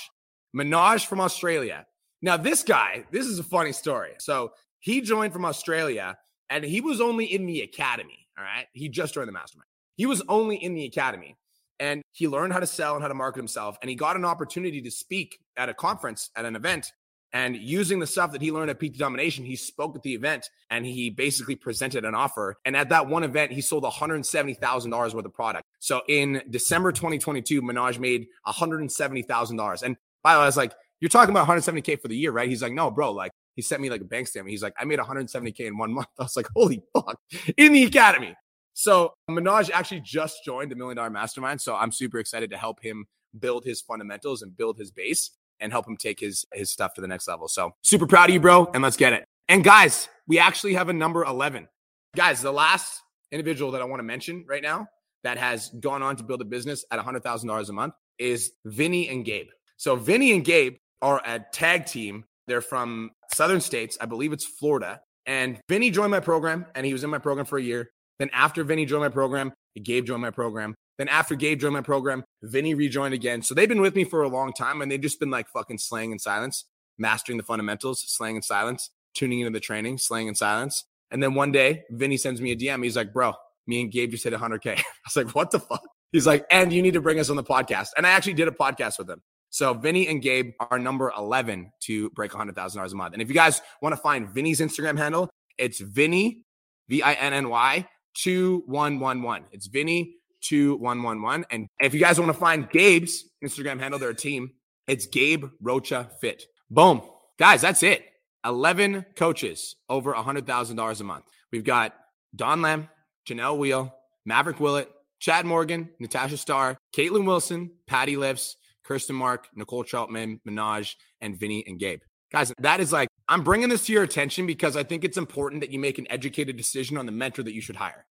Minaj 0.57 1.07
from 1.07 1.21
Australia. 1.21 1.87
Now, 2.21 2.37
this 2.37 2.62
guy, 2.62 3.05
this 3.11 3.26
is 3.26 3.38
a 3.38 3.43
funny 3.43 3.73
story. 3.73 4.12
So 4.19 4.52
he 4.79 5.00
joined 5.00 5.33
from 5.33 5.45
Australia 5.45 6.17
and 6.50 6.64
he 6.64 6.81
was 6.81 7.00
only 7.00 7.25
in 7.25 7.47
the 7.47 7.62
academy. 7.62 8.22
All 8.39 8.45
right. 8.45 8.67
He 8.73 8.89
just 8.89 9.15
joined 9.15 9.29
the 9.29 9.33
mastermind. 9.33 9.67
He 9.97 10.07
was 10.07 10.23
only 10.29 10.57
in 10.57 10.75
the 10.75 10.85
academy 10.85 11.37
and 11.79 12.03
he 12.12 12.29
learned 12.29 12.53
how 12.53 12.61
to 12.61 12.67
sell 12.67 12.95
and 12.95 13.03
how 13.03 13.09
to 13.09 13.15
market 13.15 13.39
himself. 13.39 13.77
And 13.83 13.91
he 13.91 13.97
got 13.97 14.17
an 14.17 14.25
opportunity 14.25 14.81
to 14.83 14.91
speak 14.91 15.39
at 15.57 15.69
a 15.69 15.75
conference, 15.75 16.31
at 16.37 16.45
an 16.45 16.57
event. 16.57 16.93
And 17.35 17.57
using 17.57 17.99
the 17.99 18.07
stuff 18.07 18.33
that 18.33 18.43
he 18.43 18.53
learned 18.53 18.71
at 18.71 18.79
PT 18.79 18.99
Domination, 18.99 19.45
he 19.45 19.57
spoke 19.57 19.97
at 19.97 20.03
the 20.03 20.15
event 20.15 20.49
and 20.71 20.85
he 20.85 21.09
basically 21.09 21.57
presented 21.57 22.05
an 22.05 22.15
offer. 22.15 22.57
And 22.65 22.77
at 22.77 22.91
that 22.91 23.07
one 23.07 23.25
event, 23.25 23.53
he 23.53 23.62
sold 23.62 23.85
$170,000 23.85 25.15
worth 25.15 25.25
of 25.25 25.33
product. 25.33 25.65
So 25.79 26.03
in 26.09 26.43
December 26.51 26.93
2022, 26.93 27.62
Minaj 27.62 27.99
made 27.99 28.27
$170,000. 28.47 29.83
And 29.83 29.97
by 30.23 30.35
the 30.35 30.39
way, 30.39 30.43
I 30.43 30.47
was 30.47 30.57
like, 30.57 30.75
you're 31.01 31.09
talking 31.09 31.35
about 31.35 31.49
170K 31.49 32.01
for 32.01 32.09
the 32.09 32.17
year, 32.17 32.31
right? 32.31 32.49
He's 32.49 32.62
like, 32.62 32.73
no, 32.73 32.91
bro, 32.91 33.12
like 33.12 33.33
he 33.54 33.62
sent 33.62 33.82
me 33.82 33.90
like 33.90 34.00
a 34.00 34.04
bank 34.04 34.28
statement. 34.28 34.50
He's 34.50 34.62
like, 34.62 34.75
I 34.78 34.85
made 34.85 34.99
170K 34.99 35.61
in 35.61 35.78
one 35.78 35.92
month. 35.92 36.09
I 36.18 36.23
was 36.23 36.37
like, 36.37 36.49
holy 36.54 36.82
fuck, 36.92 37.18
in 37.56 37.73
the 37.73 37.85
academy. 37.85 38.35
So 38.75 39.12
Minaj 39.30 39.71
actually 39.71 40.00
just 40.00 40.44
joined 40.44 40.71
the 40.71 40.76
Million 40.76 40.97
Dollar 40.97 41.11
Mastermind. 41.11 41.61
So 41.61 41.75
I'm 41.75 41.92
super 41.92 42.18
excited 42.18 42.50
to 42.50 42.56
help 42.56 42.82
him 42.82 43.06
build 43.38 43.64
his 43.64 43.80
fundamentals 43.80 44.42
and 44.42 44.56
build 44.56 44.78
his 44.78 44.90
base 44.90 45.30
and 45.61 45.73
help 45.73 45.87
him 45.87 45.97
take 45.97 46.21
his 46.21 46.44
his 46.52 46.71
stuff 46.71 46.94
to 46.94 47.00
the 47.00 47.09
next 47.09 47.28
level. 47.28 47.49
So 47.49 47.73
super 47.82 48.06
proud 48.06 48.30
of 48.30 48.35
you, 48.35 48.40
bro. 48.40 48.71
And 48.73 48.82
let's 48.82 48.97
get 48.97 49.12
it. 49.12 49.26
And 49.49 49.62
guys, 49.62 50.09
we 50.26 50.38
actually 50.38 50.75
have 50.75 50.88
a 50.88 50.92
number 50.92 51.25
11. 51.25 51.68
Guys, 52.16 52.40
the 52.40 52.52
last 52.52 53.02
individual 53.30 53.71
that 53.73 53.82
I 53.82 53.85
want 53.85 54.00
to 54.00 54.04
mention 54.04 54.44
right 54.49 54.62
now 54.62 54.87
that 55.25 55.38
has 55.38 55.68
gone 55.80 56.02
on 56.02 56.16
to 56.16 56.25
build 56.25 56.40
a 56.40 56.44
business 56.44 56.85
at 56.90 56.99
$100,000 56.99 57.68
a 57.68 57.73
month 57.73 57.94
is 58.18 58.52
Vinny 58.64 59.09
and 59.09 59.25
Gabe. 59.25 59.49
So 59.76 59.97
Vinny 59.97 60.32
and 60.32 60.44
Gabe 60.44 60.76
are 61.00 61.23
a 61.25 61.40
tag 61.52 61.87
team 61.87 62.25
they're 62.47 62.61
from 62.61 63.11
southern 63.35 63.61
states. 63.61 63.97
I 64.01 64.07
believe 64.07 64.33
it's 64.33 64.45
Florida. 64.45 65.01
And 65.27 65.61
Vinny 65.69 65.91
joined 65.91 66.11
my 66.11 66.21
program 66.21 66.67
and 66.75 66.85
he 66.85 66.93
was 66.93 67.05
in 67.05 67.11
my 67.11 67.19
program 67.19 67.47
for 67.47 67.59
a 67.59 67.62
year. 67.62 67.91
Then 68.19 68.31
after 68.33 68.65
Vinny 68.65 68.87
joined 68.87 69.03
my 69.03 69.09
program, 69.09 69.53
Gabe 69.83 70.07
joined 70.07 70.23
my 70.23 70.31
program. 70.31 70.75
Then 70.99 71.09
after 71.09 71.35
Gabe 71.35 71.61
joined 71.61 71.75
my 71.75 71.81
program, 71.81 72.25
Vinny 72.43 72.75
rejoined 72.75 73.15
again. 73.15 73.43
So 73.43 73.55
they've 73.55 73.69
been 73.69 73.81
with 73.81 73.95
me 73.95 74.05
for 74.05 74.23
a 74.23 74.29
long 74.29 74.53
time 74.53 74.83
and 74.83 74.91
they've 74.91 75.01
just 75.01 75.19
been 75.19 75.31
like 75.31 75.49
fucking 75.49 75.79
slaying 75.79 76.12
in 76.12 76.19
silence, 76.19 76.67
mastering 76.99 77.39
the 77.39 77.45
fundamentals, 77.45 78.05
slaying 78.07 78.37
in 78.37 78.43
silence, 78.43 78.91
tuning 79.15 79.41
into 79.41 79.53
the 79.53 79.61
training, 79.61 79.99
slaying 79.99 80.29
in 80.29 80.35
silence. 80.35 80.85
And 81.11 81.23
then 81.23 81.35
one 81.35 81.53
day, 81.53 81.85
Vinny 81.91 82.17
sends 82.17 82.41
me 82.41 82.53
a 82.53 82.57
DM. 82.57 82.83
He's 82.85 82.97
like, 82.97 83.12
bro, 83.12 83.35
me 83.67 83.81
and 83.81 83.91
Gabe 83.93 84.11
just 84.11 84.25
hit 84.25 84.33
100K. 84.33 84.67
I 84.79 84.83
was 85.05 85.17
like, 85.17 85.35
what 85.35 85.51
the 85.51 85.61
fuck? 85.61 85.83
He's 86.12 86.27
like, 86.27 86.47
and 86.51 86.73
you 86.73 86.83
need 86.83 86.95
to 86.95 87.01
bring 87.01 87.19
us 87.19 87.31
on 87.31 87.37
the 87.37 87.45
podcast. 87.45 87.89
And 87.97 88.07
I 88.07 88.11
actually 88.11 88.35
did 88.35 88.49
a 88.49 88.53
podcast 88.53 88.99
with 88.99 89.09
him. 89.09 89.23
So 89.52 89.75
Vinny 89.75 90.09
and 90.09 90.23
Gabe 90.23 90.54
are 90.71 90.78
number 90.78 91.12
11 91.14 91.73
to 91.80 92.09
break 92.11 92.30
$100,000 92.30 92.92
a 92.92 92.97
month. 92.97 93.12
And 93.12 93.21
if 93.21 93.28
you 93.28 93.35
guys 93.35 93.61
want 93.82 93.94
to 93.94 94.00
find 94.00 94.26
Vinny's 94.30 94.61
Instagram 94.61 94.97
handle, 94.97 95.28
it's 95.59 95.78
Vinny, 95.78 96.47
V 96.88 97.02
I 97.02 97.12
N 97.12 97.35
N 97.35 97.50
Y 97.50 97.87
2111. 98.14 99.49
It's 99.52 99.66
Vinny 99.66 100.16
2111. 100.40 101.44
And 101.50 101.68
if 101.82 101.92
you 101.92 102.00
guys 102.00 102.18
want 102.18 102.32
to 102.32 102.38
find 102.38 102.71
Gabe's 102.71 103.25
Instagram 103.44 103.78
handle, 103.78 104.00
their 104.00 104.14
team, 104.14 104.52
it's 104.88 105.04
Gabe 105.06 105.44
Rocha 105.61 106.11
Fit. 106.18 106.47
Boom. 106.71 107.02
Guys, 107.38 107.61
that's 107.61 107.82
it. 107.82 108.06
11 108.47 109.04
coaches 109.16 109.76
over 109.90 110.14
$100,000 110.14 111.00
a 111.00 111.04
month. 111.04 111.26
We've 111.52 111.62
got 111.62 111.94
Don 112.35 112.62
Lamb, 112.62 112.88
Janelle 113.28 113.59
Wheel, 113.59 113.94
Maverick 114.25 114.61
Willett, 114.61 114.90
Chad 115.21 115.44
Morgan, 115.44 115.90
Natasha 116.00 116.38
Starr, 116.38 116.78
Caitlin 116.97 117.26
Wilson, 117.26 117.71
Patty 117.87 118.16
Lifts, 118.16 118.56
Kirsten 118.85 119.17
Mark, 119.17 119.49
Nicole 119.55 119.85
Troutman, 119.85 120.41
Minaj, 120.47 120.95
and 121.21 121.39
Vinny 121.39 121.65
and 121.67 121.79
Gabe. 121.79 122.01
Guys, 122.33 122.53
that 122.59 122.81
is 122.81 122.93
like, 122.93 123.09
I'm 123.29 123.45
bringing 123.45 123.69
this 123.69 123.87
to 123.87 123.93
your 123.93 124.03
attention 124.03 124.47
because 124.47 124.77
I 124.77 124.83
think 124.83 125.05
it's 125.05 125.19
important 125.19 125.61
that 125.61 125.71
you 125.71 125.79
make 125.79 125.99
an 125.99 126.07
educated 126.11 126.57
decision 126.57 126.97
on 126.97 127.07
the 127.07 127.12
mentor 127.12 127.43
that 127.43 127.55
you 127.55 127.61
should 127.61 127.77
hire, 127.77 128.07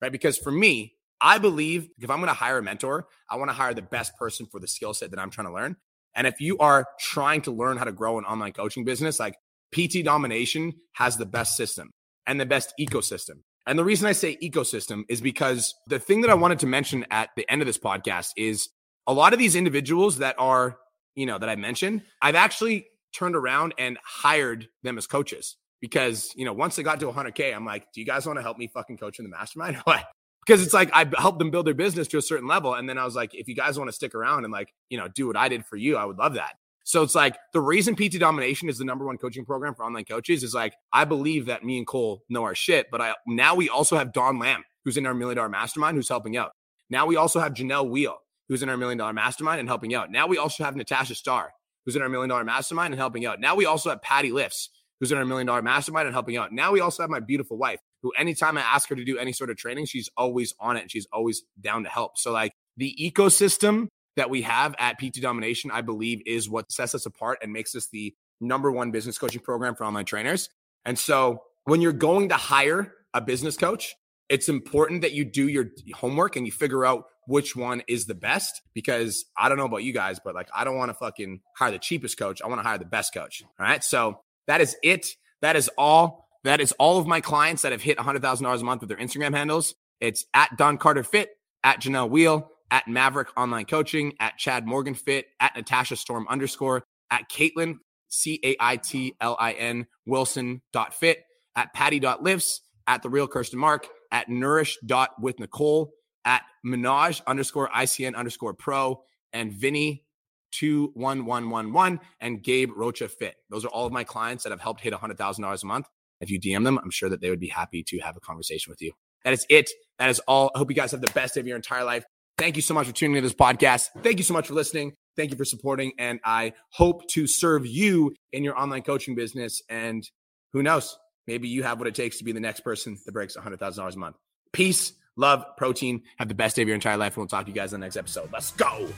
right? 0.00 0.12
Because 0.12 0.38
for 0.38 0.52
me, 0.52 0.94
I 1.20 1.38
believe 1.38 1.88
if 1.98 2.10
I'm 2.10 2.18
going 2.18 2.28
to 2.28 2.34
hire 2.34 2.58
a 2.58 2.62
mentor, 2.62 3.06
I 3.28 3.36
want 3.36 3.50
to 3.50 3.54
hire 3.54 3.74
the 3.74 3.82
best 3.82 4.16
person 4.16 4.46
for 4.46 4.60
the 4.60 4.68
skill 4.68 4.94
set 4.94 5.10
that 5.10 5.18
I'm 5.18 5.30
trying 5.30 5.48
to 5.48 5.52
learn. 5.52 5.76
And 6.14 6.26
if 6.26 6.40
you 6.40 6.58
are 6.58 6.86
trying 6.98 7.42
to 7.42 7.50
learn 7.50 7.76
how 7.76 7.84
to 7.84 7.92
grow 7.92 8.18
an 8.18 8.24
online 8.24 8.52
coaching 8.52 8.84
business, 8.84 9.18
like 9.18 9.36
PT 9.74 10.04
Domination 10.04 10.74
has 10.92 11.16
the 11.16 11.26
best 11.26 11.56
system 11.56 11.90
and 12.26 12.40
the 12.40 12.46
best 12.46 12.72
ecosystem. 12.80 13.42
And 13.66 13.78
the 13.78 13.84
reason 13.84 14.06
I 14.06 14.12
say 14.12 14.38
ecosystem 14.42 15.02
is 15.08 15.20
because 15.20 15.74
the 15.88 15.98
thing 15.98 16.20
that 16.20 16.30
I 16.30 16.34
wanted 16.34 16.60
to 16.60 16.66
mention 16.66 17.04
at 17.10 17.30
the 17.36 17.50
end 17.50 17.62
of 17.62 17.66
this 17.66 17.78
podcast 17.78 18.30
is 18.36 18.68
a 19.06 19.12
lot 19.12 19.32
of 19.32 19.38
these 19.38 19.56
individuals 19.56 20.18
that 20.18 20.36
are, 20.38 20.78
you 21.14 21.26
know, 21.26 21.38
that 21.38 21.48
I 21.48 21.56
mentioned, 21.56 22.02
I've 22.20 22.34
actually 22.34 22.86
turned 23.12 23.36
around 23.36 23.74
and 23.78 23.98
hired 24.04 24.68
them 24.82 24.98
as 24.98 25.06
coaches 25.06 25.56
because, 25.80 26.32
you 26.36 26.44
know, 26.44 26.52
once 26.52 26.76
they 26.76 26.82
got 26.82 27.00
to 27.00 27.06
100K, 27.06 27.54
I'm 27.54 27.64
like, 27.64 27.92
do 27.92 28.00
you 28.00 28.06
guys 28.06 28.26
want 28.26 28.38
to 28.38 28.42
help 28.42 28.58
me 28.58 28.68
fucking 28.68 28.98
coach 28.98 29.18
in 29.18 29.24
the 29.24 29.30
mastermind? 29.30 29.76
What? 29.84 30.04
because 30.46 30.62
it's 30.62 30.74
like 30.74 30.90
I 30.92 31.06
helped 31.18 31.38
them 31.38 31.50
build 31.50 31.66
their 31.66 31.74
business 31.74 32.06
to 32.08 32.18
a 32.18 32.22
certain 32.22 32.46
level. 32.46 32.74
And 32.74 32.88
then 32.88 32.98
I 32.98 33.04
was 33.04 33.16
like, 33.16 33.34
if 33.34 33.48
you 33.48 33.54
guys 33.54 33.78
want 33.78 33.88
to 33.88 33.92
stick 33.92 34.14
around 34.14 34.44
and 34.44 34.52
like, 34.52 34.72
you 34.88 34.98
know, 34.98 35.08
do 35.08 35.26
what 35.26 35.36
I 35.36 35.48
did 35.48 35.66
for 35.66 35.76
you, 35.76 35.96
I 35.96 36.04
would 36.04 36.18
love 36.18 36.34
that. 36.34 36.54
So 36.84 37.02
it's 37.02 37.16
like 37.16 37.36
the 37.52 37.60
reason 37.60 37.96
PT 37.96 38.20
Domination 38.20 38.68
is 38.68 38.78
the 38.78 38.84
number 38.84 39.04
one 39.04 39.18
coaching 39.18 39.44
program 39.44 39.74
for 39.74 39.84
online 39.84 40.04
coaches 40.04 40.44
is 40.44 40.54
like 40.54 40.74
I 40.92 41.04
believe 41.04 41.46
that 41.46 41.64
me 41.64 41.78
and 41.78 41.86
Cole 41.86 42.22
know 42.28 42.44
our 42.44 42.54
shit, 42.54 42.86
but 42.92 43.00
I 43.00 43.14
now 43.26 43.56
we 43.56 43.68
also 43.68 43.96
have 43.96 44.12
Don 44.12 44.38
Lamb, 44.38 44.62
who's 44.84 44.96
in 44.96 45.04
our 45.04 45.14
million 45.14 45.36
dollar 45.36 45.48
mastermind, 45.48 45.96
who's 45.96 46.08
helping 46.08 46.36
out. 46.36 46.52
Now 46.88 47.06
we 47.06 47.16
also 47.16 47.40
have 47.40 47.54
Janelle 47.54 47.90
Wheel, 47.90 48.18
who's 48.48 48.62
in 48.62 48.68
our 48.68 48.76
million 48.76 48.98
dollar 48.98 49.12
mastermind 49.12 49.60
and 49.60 49.68
helping 49.68 49.94
out. 49.94 50.10
Now 50.10 50.26
we 50.26 50.38
also 50.38 50.64
have 50.64 50.76
Natasha 50.76 51.14
Starr, 51.14 51.50
who's 51.84 51.96
in 51.96 52.02
our 52.02 52.08
million 52.08 52.28
dollar 52.28 52.44
mastermind 52.44 52.92
and 52.92 53.00
helping 53.00 53.26
out. 53.26 53.40
Now 53.40 53.54
we 53.54 53.66
also 53.66 53.90
have 53.90 54.02
Patty 54.02 54.32
Lifts, 54.32 54.70
who's 55.00 55.12
in 55.12 55.18
our 55.18 55.24
million 55.24 55.46
dollar 55.46 55.62
mastermind 55.62 56.06
and 56.06 56.14
helping 56.14 56.36
out. 56.36 56.52
Now 56.52 56.72
we 56.72 56.80
also 56.80 57.02
have 57.02 57.10
my 57.10 57.20
beautiful 57.20 57.56
wife, 57.56 57.80
who 58.02 58.12
anytime 58.18 58.56
I 58.58 58.62
ask 58.62 58.88
her 58.88 58.96
to 58.96 59.04
do 59.04 59.18
any 59.18 59.32
sort 59.32 59.50
of 59.50 59.56
training, 59.56 59.86
she's 59.86 60.08
always 60.16 60.54
on 60.60 60.76
it 60.76 60.82
and 60.82 60.90
she's 60.90 61.06
always 61.12 61.42
down 61.60 61.84
to 61.84 61.88
help. 61.88 62.18
So 62.18 62.32
like 62.32 62.52
the 62.76 62.94
ecosystem 63.00 63.88
that 64.16 64.30
we 64.30 64.42
have 64.42 64.74
at 64.78 64.98
PT 64.98 65.20
Domination, 65.20 65.70
I 65.70 65.82
believe, 65.82 66.22
is 66.26 66.48
what 66.48 66.72
sets 66.72 66.94
us 66.94 67.06
apart 67.06 67.38
and 67.42 67.52
makes 67.52 67.74
us 67.74 67.88
the 67.92 68.14
number 68.40 68.70
one 68.70 68.90
business 68.90 69.18
coaching 69.18 69.40
program 69.40 69.74
for 69.74 69.84
online 69.84 70.04
trainers. 70.04 70.48
And 70.84 70.98
so 70.98 71.42
when 71.64 71.80
you're 71.80 71.92
going 71.92 72.30
to 72.30 72.36
hire 72.36 72.92
a 73.12 73.20
business 73.20 73.56
coach, 73.56 73.94
it's 74.28 74.48
important 74.48 75.02
that 75.02 75.12
you 75.12 75.24
do 75.24 75.48
your 75.48 75.66
homework 75.94 76.36
and 76.36 76.46
you 76.46 76.52
figure 76.52 76.84
out 76.84 77.04
which 77.26 77.56
one 77.56 77.82
is 77.88 78.06
the 78.06 78.14
best 78.14 78.62
because 78.74 79.24
I 79.36 79.48
don't 79.48 79.58
know 79.58 79.64
about 79.64 79.82
you 79.82 79.92
guys, 79.92 80.18
but 80.24 80.34
like 80.34 80.48
I 80.54 80.64
don't 80.64 80.76
want 80.76 80.90
to 80.90 80.94
fucking 80.94 81.40
hire 81.56 81.72
the 81.72 81.78
cheapest 81.78 82.18
coach. 82.18 82.40
I 82.42 82.46
want 82.46 82.60
to 82.60 82.66
hire 82.66 82.78
the 82.78 82.84
best 82.84 83.12
coach. 83.12 83.42
All 83.58 83.66
right. 83.66 83.82
So 83.82 84.20
that 84.46 84.60
is 84.60 84.76
it. 84.82 85.06
That 85.42 85.56
is 85.56 85.70
all. 85.76 86.24
That 86.44 86.60
is 86.60 86.70
all 86.78 86.98
of 86.98 87.08
my 87.08 87.20
clients 87.20 87.62
that 87.62 87.72
have 87.72 87.82
hit 87.82 87.98
$100,000 87.98 88.60
a 88.60 88.64
month 88.64 88.80
with 88.80 88.88
their 88.88 88.98
Instagram 88.98 89.34
handles. 89.34 89.74
It's 90.00 90.24
at 90.32 90.56
Don 90.56 90.78
Carter 90.78 91.02
Fit, 91.02 91.30
at 91.64 91.80
Janelle 91.80 92.08
Wheel, 92.08 92.52
at 92.70 92.86
Maverick 92.86 93.28
Online 93.36 93.64
Coaching, 93.64 94.12
at 94.20 94.38
Chad 94.38 94.64
Morgan 94.64 94.94
Fit, 94.94 95.26
at 95.40 95.56
Natasha 95.56 95.96
Storm 95.96 96.26
underscore, 96.28 96.84
at 97.10 97.28
Caitlin, 97.28 97.78
C 98.08 98.38
A 98.44 98.56
I 98.60 98.76
T 98.76 99.14
L 99.20 99.36
I 99.40 99.52
N 99.52 99.86
Wilson 100.06 100.62
dot 100.72 100.94
fit, 100.94 101.24
at 101.56 101.72
Patty 101.74 101.98
dot 101.98 102.22
lifts, 102.22 102.60
at 102.86 103.02
The 103.02 103.08
Real 103.10 103.26
Kirsten 103.26 103.58
Mark, 103.58 103.88
at 104.12 104.28
Nourish 104.28 104.78
dot 104.86 105.10
with 105.20 105.40
Nicole, 105.40 105.92
at 106.26 106.42
Minaj 106.66 107.22
underscore 107.26 107.70
ICN 107.70 108.14
underscore 108.14 108.52
pro, 108.52 109.02
and 109.32 109.52
Vinny 109.52 110.04
21111 110.52 112.00
and 112.20 112.42
Gabe 112.42 112.72
Rocha 112.76 113.08
Fit. 113.08 113.36
Those 113.50 113.64
are 113.64 113.68
all 113.68 113.86
of 113.86 113.92
my 113.92 114.04
clients 114.04 114.44
that 114.44 114.50
have 114.50 114.60
helped 114.60 114.80
hit 114.80 114.92
$100,000 114.92 115.62
a 115.62 115.66
month. 115.66 115.86
If 116.20 116.30
you 116.30 116.40
DM 116.40 116.64
them, 116.64 116.78
I'm 116.82 116.90
sure 116.90 117.08
that 117.08 117.20
they 117.20 117.30
would 117.30 117.40
be 117.40 117.48
happy 117.48 117.82
to 117.84 117.98
have 117.98 118.16
a 118.16 118.20
conversation 118.20 118.70
with 118.70 118.80
you. 118.80 118.92
That 119.24 119.32
is 119.32 119.46
it. 119.50 119.70
That 119.98 120.08
is 120.10 120.20
all. 120.20 120.50
I 120.54 120.58
hope 120.58 120.70
you 120.70 120.76
guys 120.76 120.92
have 120.92 121.00
the 121.00 121.10
best 121.12 121.34
day 121.34 121.40
of 121.40 121.46
your 121.46 121.56
entire 121.56 121.84
life. 121.84 122.04
Thank 122.38 122.56
you 122.56 122.62
so 122.62 122.74
much 122.74 122.86
for 122.86 122.92
tuning 122.92 123.16
into 123.16 123.28
this 123.28 123.36
podcast. 123.36 123.88
Thank 124.02 124.18
you 124.18 124.24
so 124.24 124.34
much 124.34 124.46
for 124.46 124.54
listening. 124.54 124.94
Thank 125.16 125.30
you 125.30 125.36
for 125.36 125.44
supporting. 125.44 125.92
And 125.98 126.20
I 126.24 126.52
hope 126.70 127.06
to 127.08 127.26
serve 127.26 127.66
you 127.66 128.14
in 128.32 128.44
your 128.44 128.58
online 128.58 128.82
coaching 128.82 129.14
business. 129.14 129.62
And 129.68 130.08
who 130.52 130.62
knows, 130.62 130.98
maybe 131.26 131.48
you 131.48 131.62
have 131.62 131.78
what 131.78 131.88
it 131.88 131.94
takes 131.94 132.18
to 132.18 132.24
be 132.24 132.32
the 132.32 132.40
next 132.40 132.60
person 132.60 132.98
that 133.04 133.12
breaks 133.12 133.36
$100,000 133.36 133.94
a 133.94 133.98
month. 133.98 134.16
Peace, 134.52 134.92
love, 135.16 135.44
protein. 135.56 136.02
Have 136.18 136.28
the 136.28 136.34
best 136.34 136.56
day 136.56 136.62
of 136.62 136.68
your 136.68 136.74
entire 136.74 136.96
life. 136.96 137.14
And 137.14 137.18
we'll 137.18 137.28
talk 137.28 137.46
to 137.46 137.50
you 137.50 137.54
guys 137.54 137.72
in 137.72 137.80
the 137.80 137.86
next 137.86 137.96
episode. 137.96 138.30
Let's 138.32 138.52
go. 138.52 138.88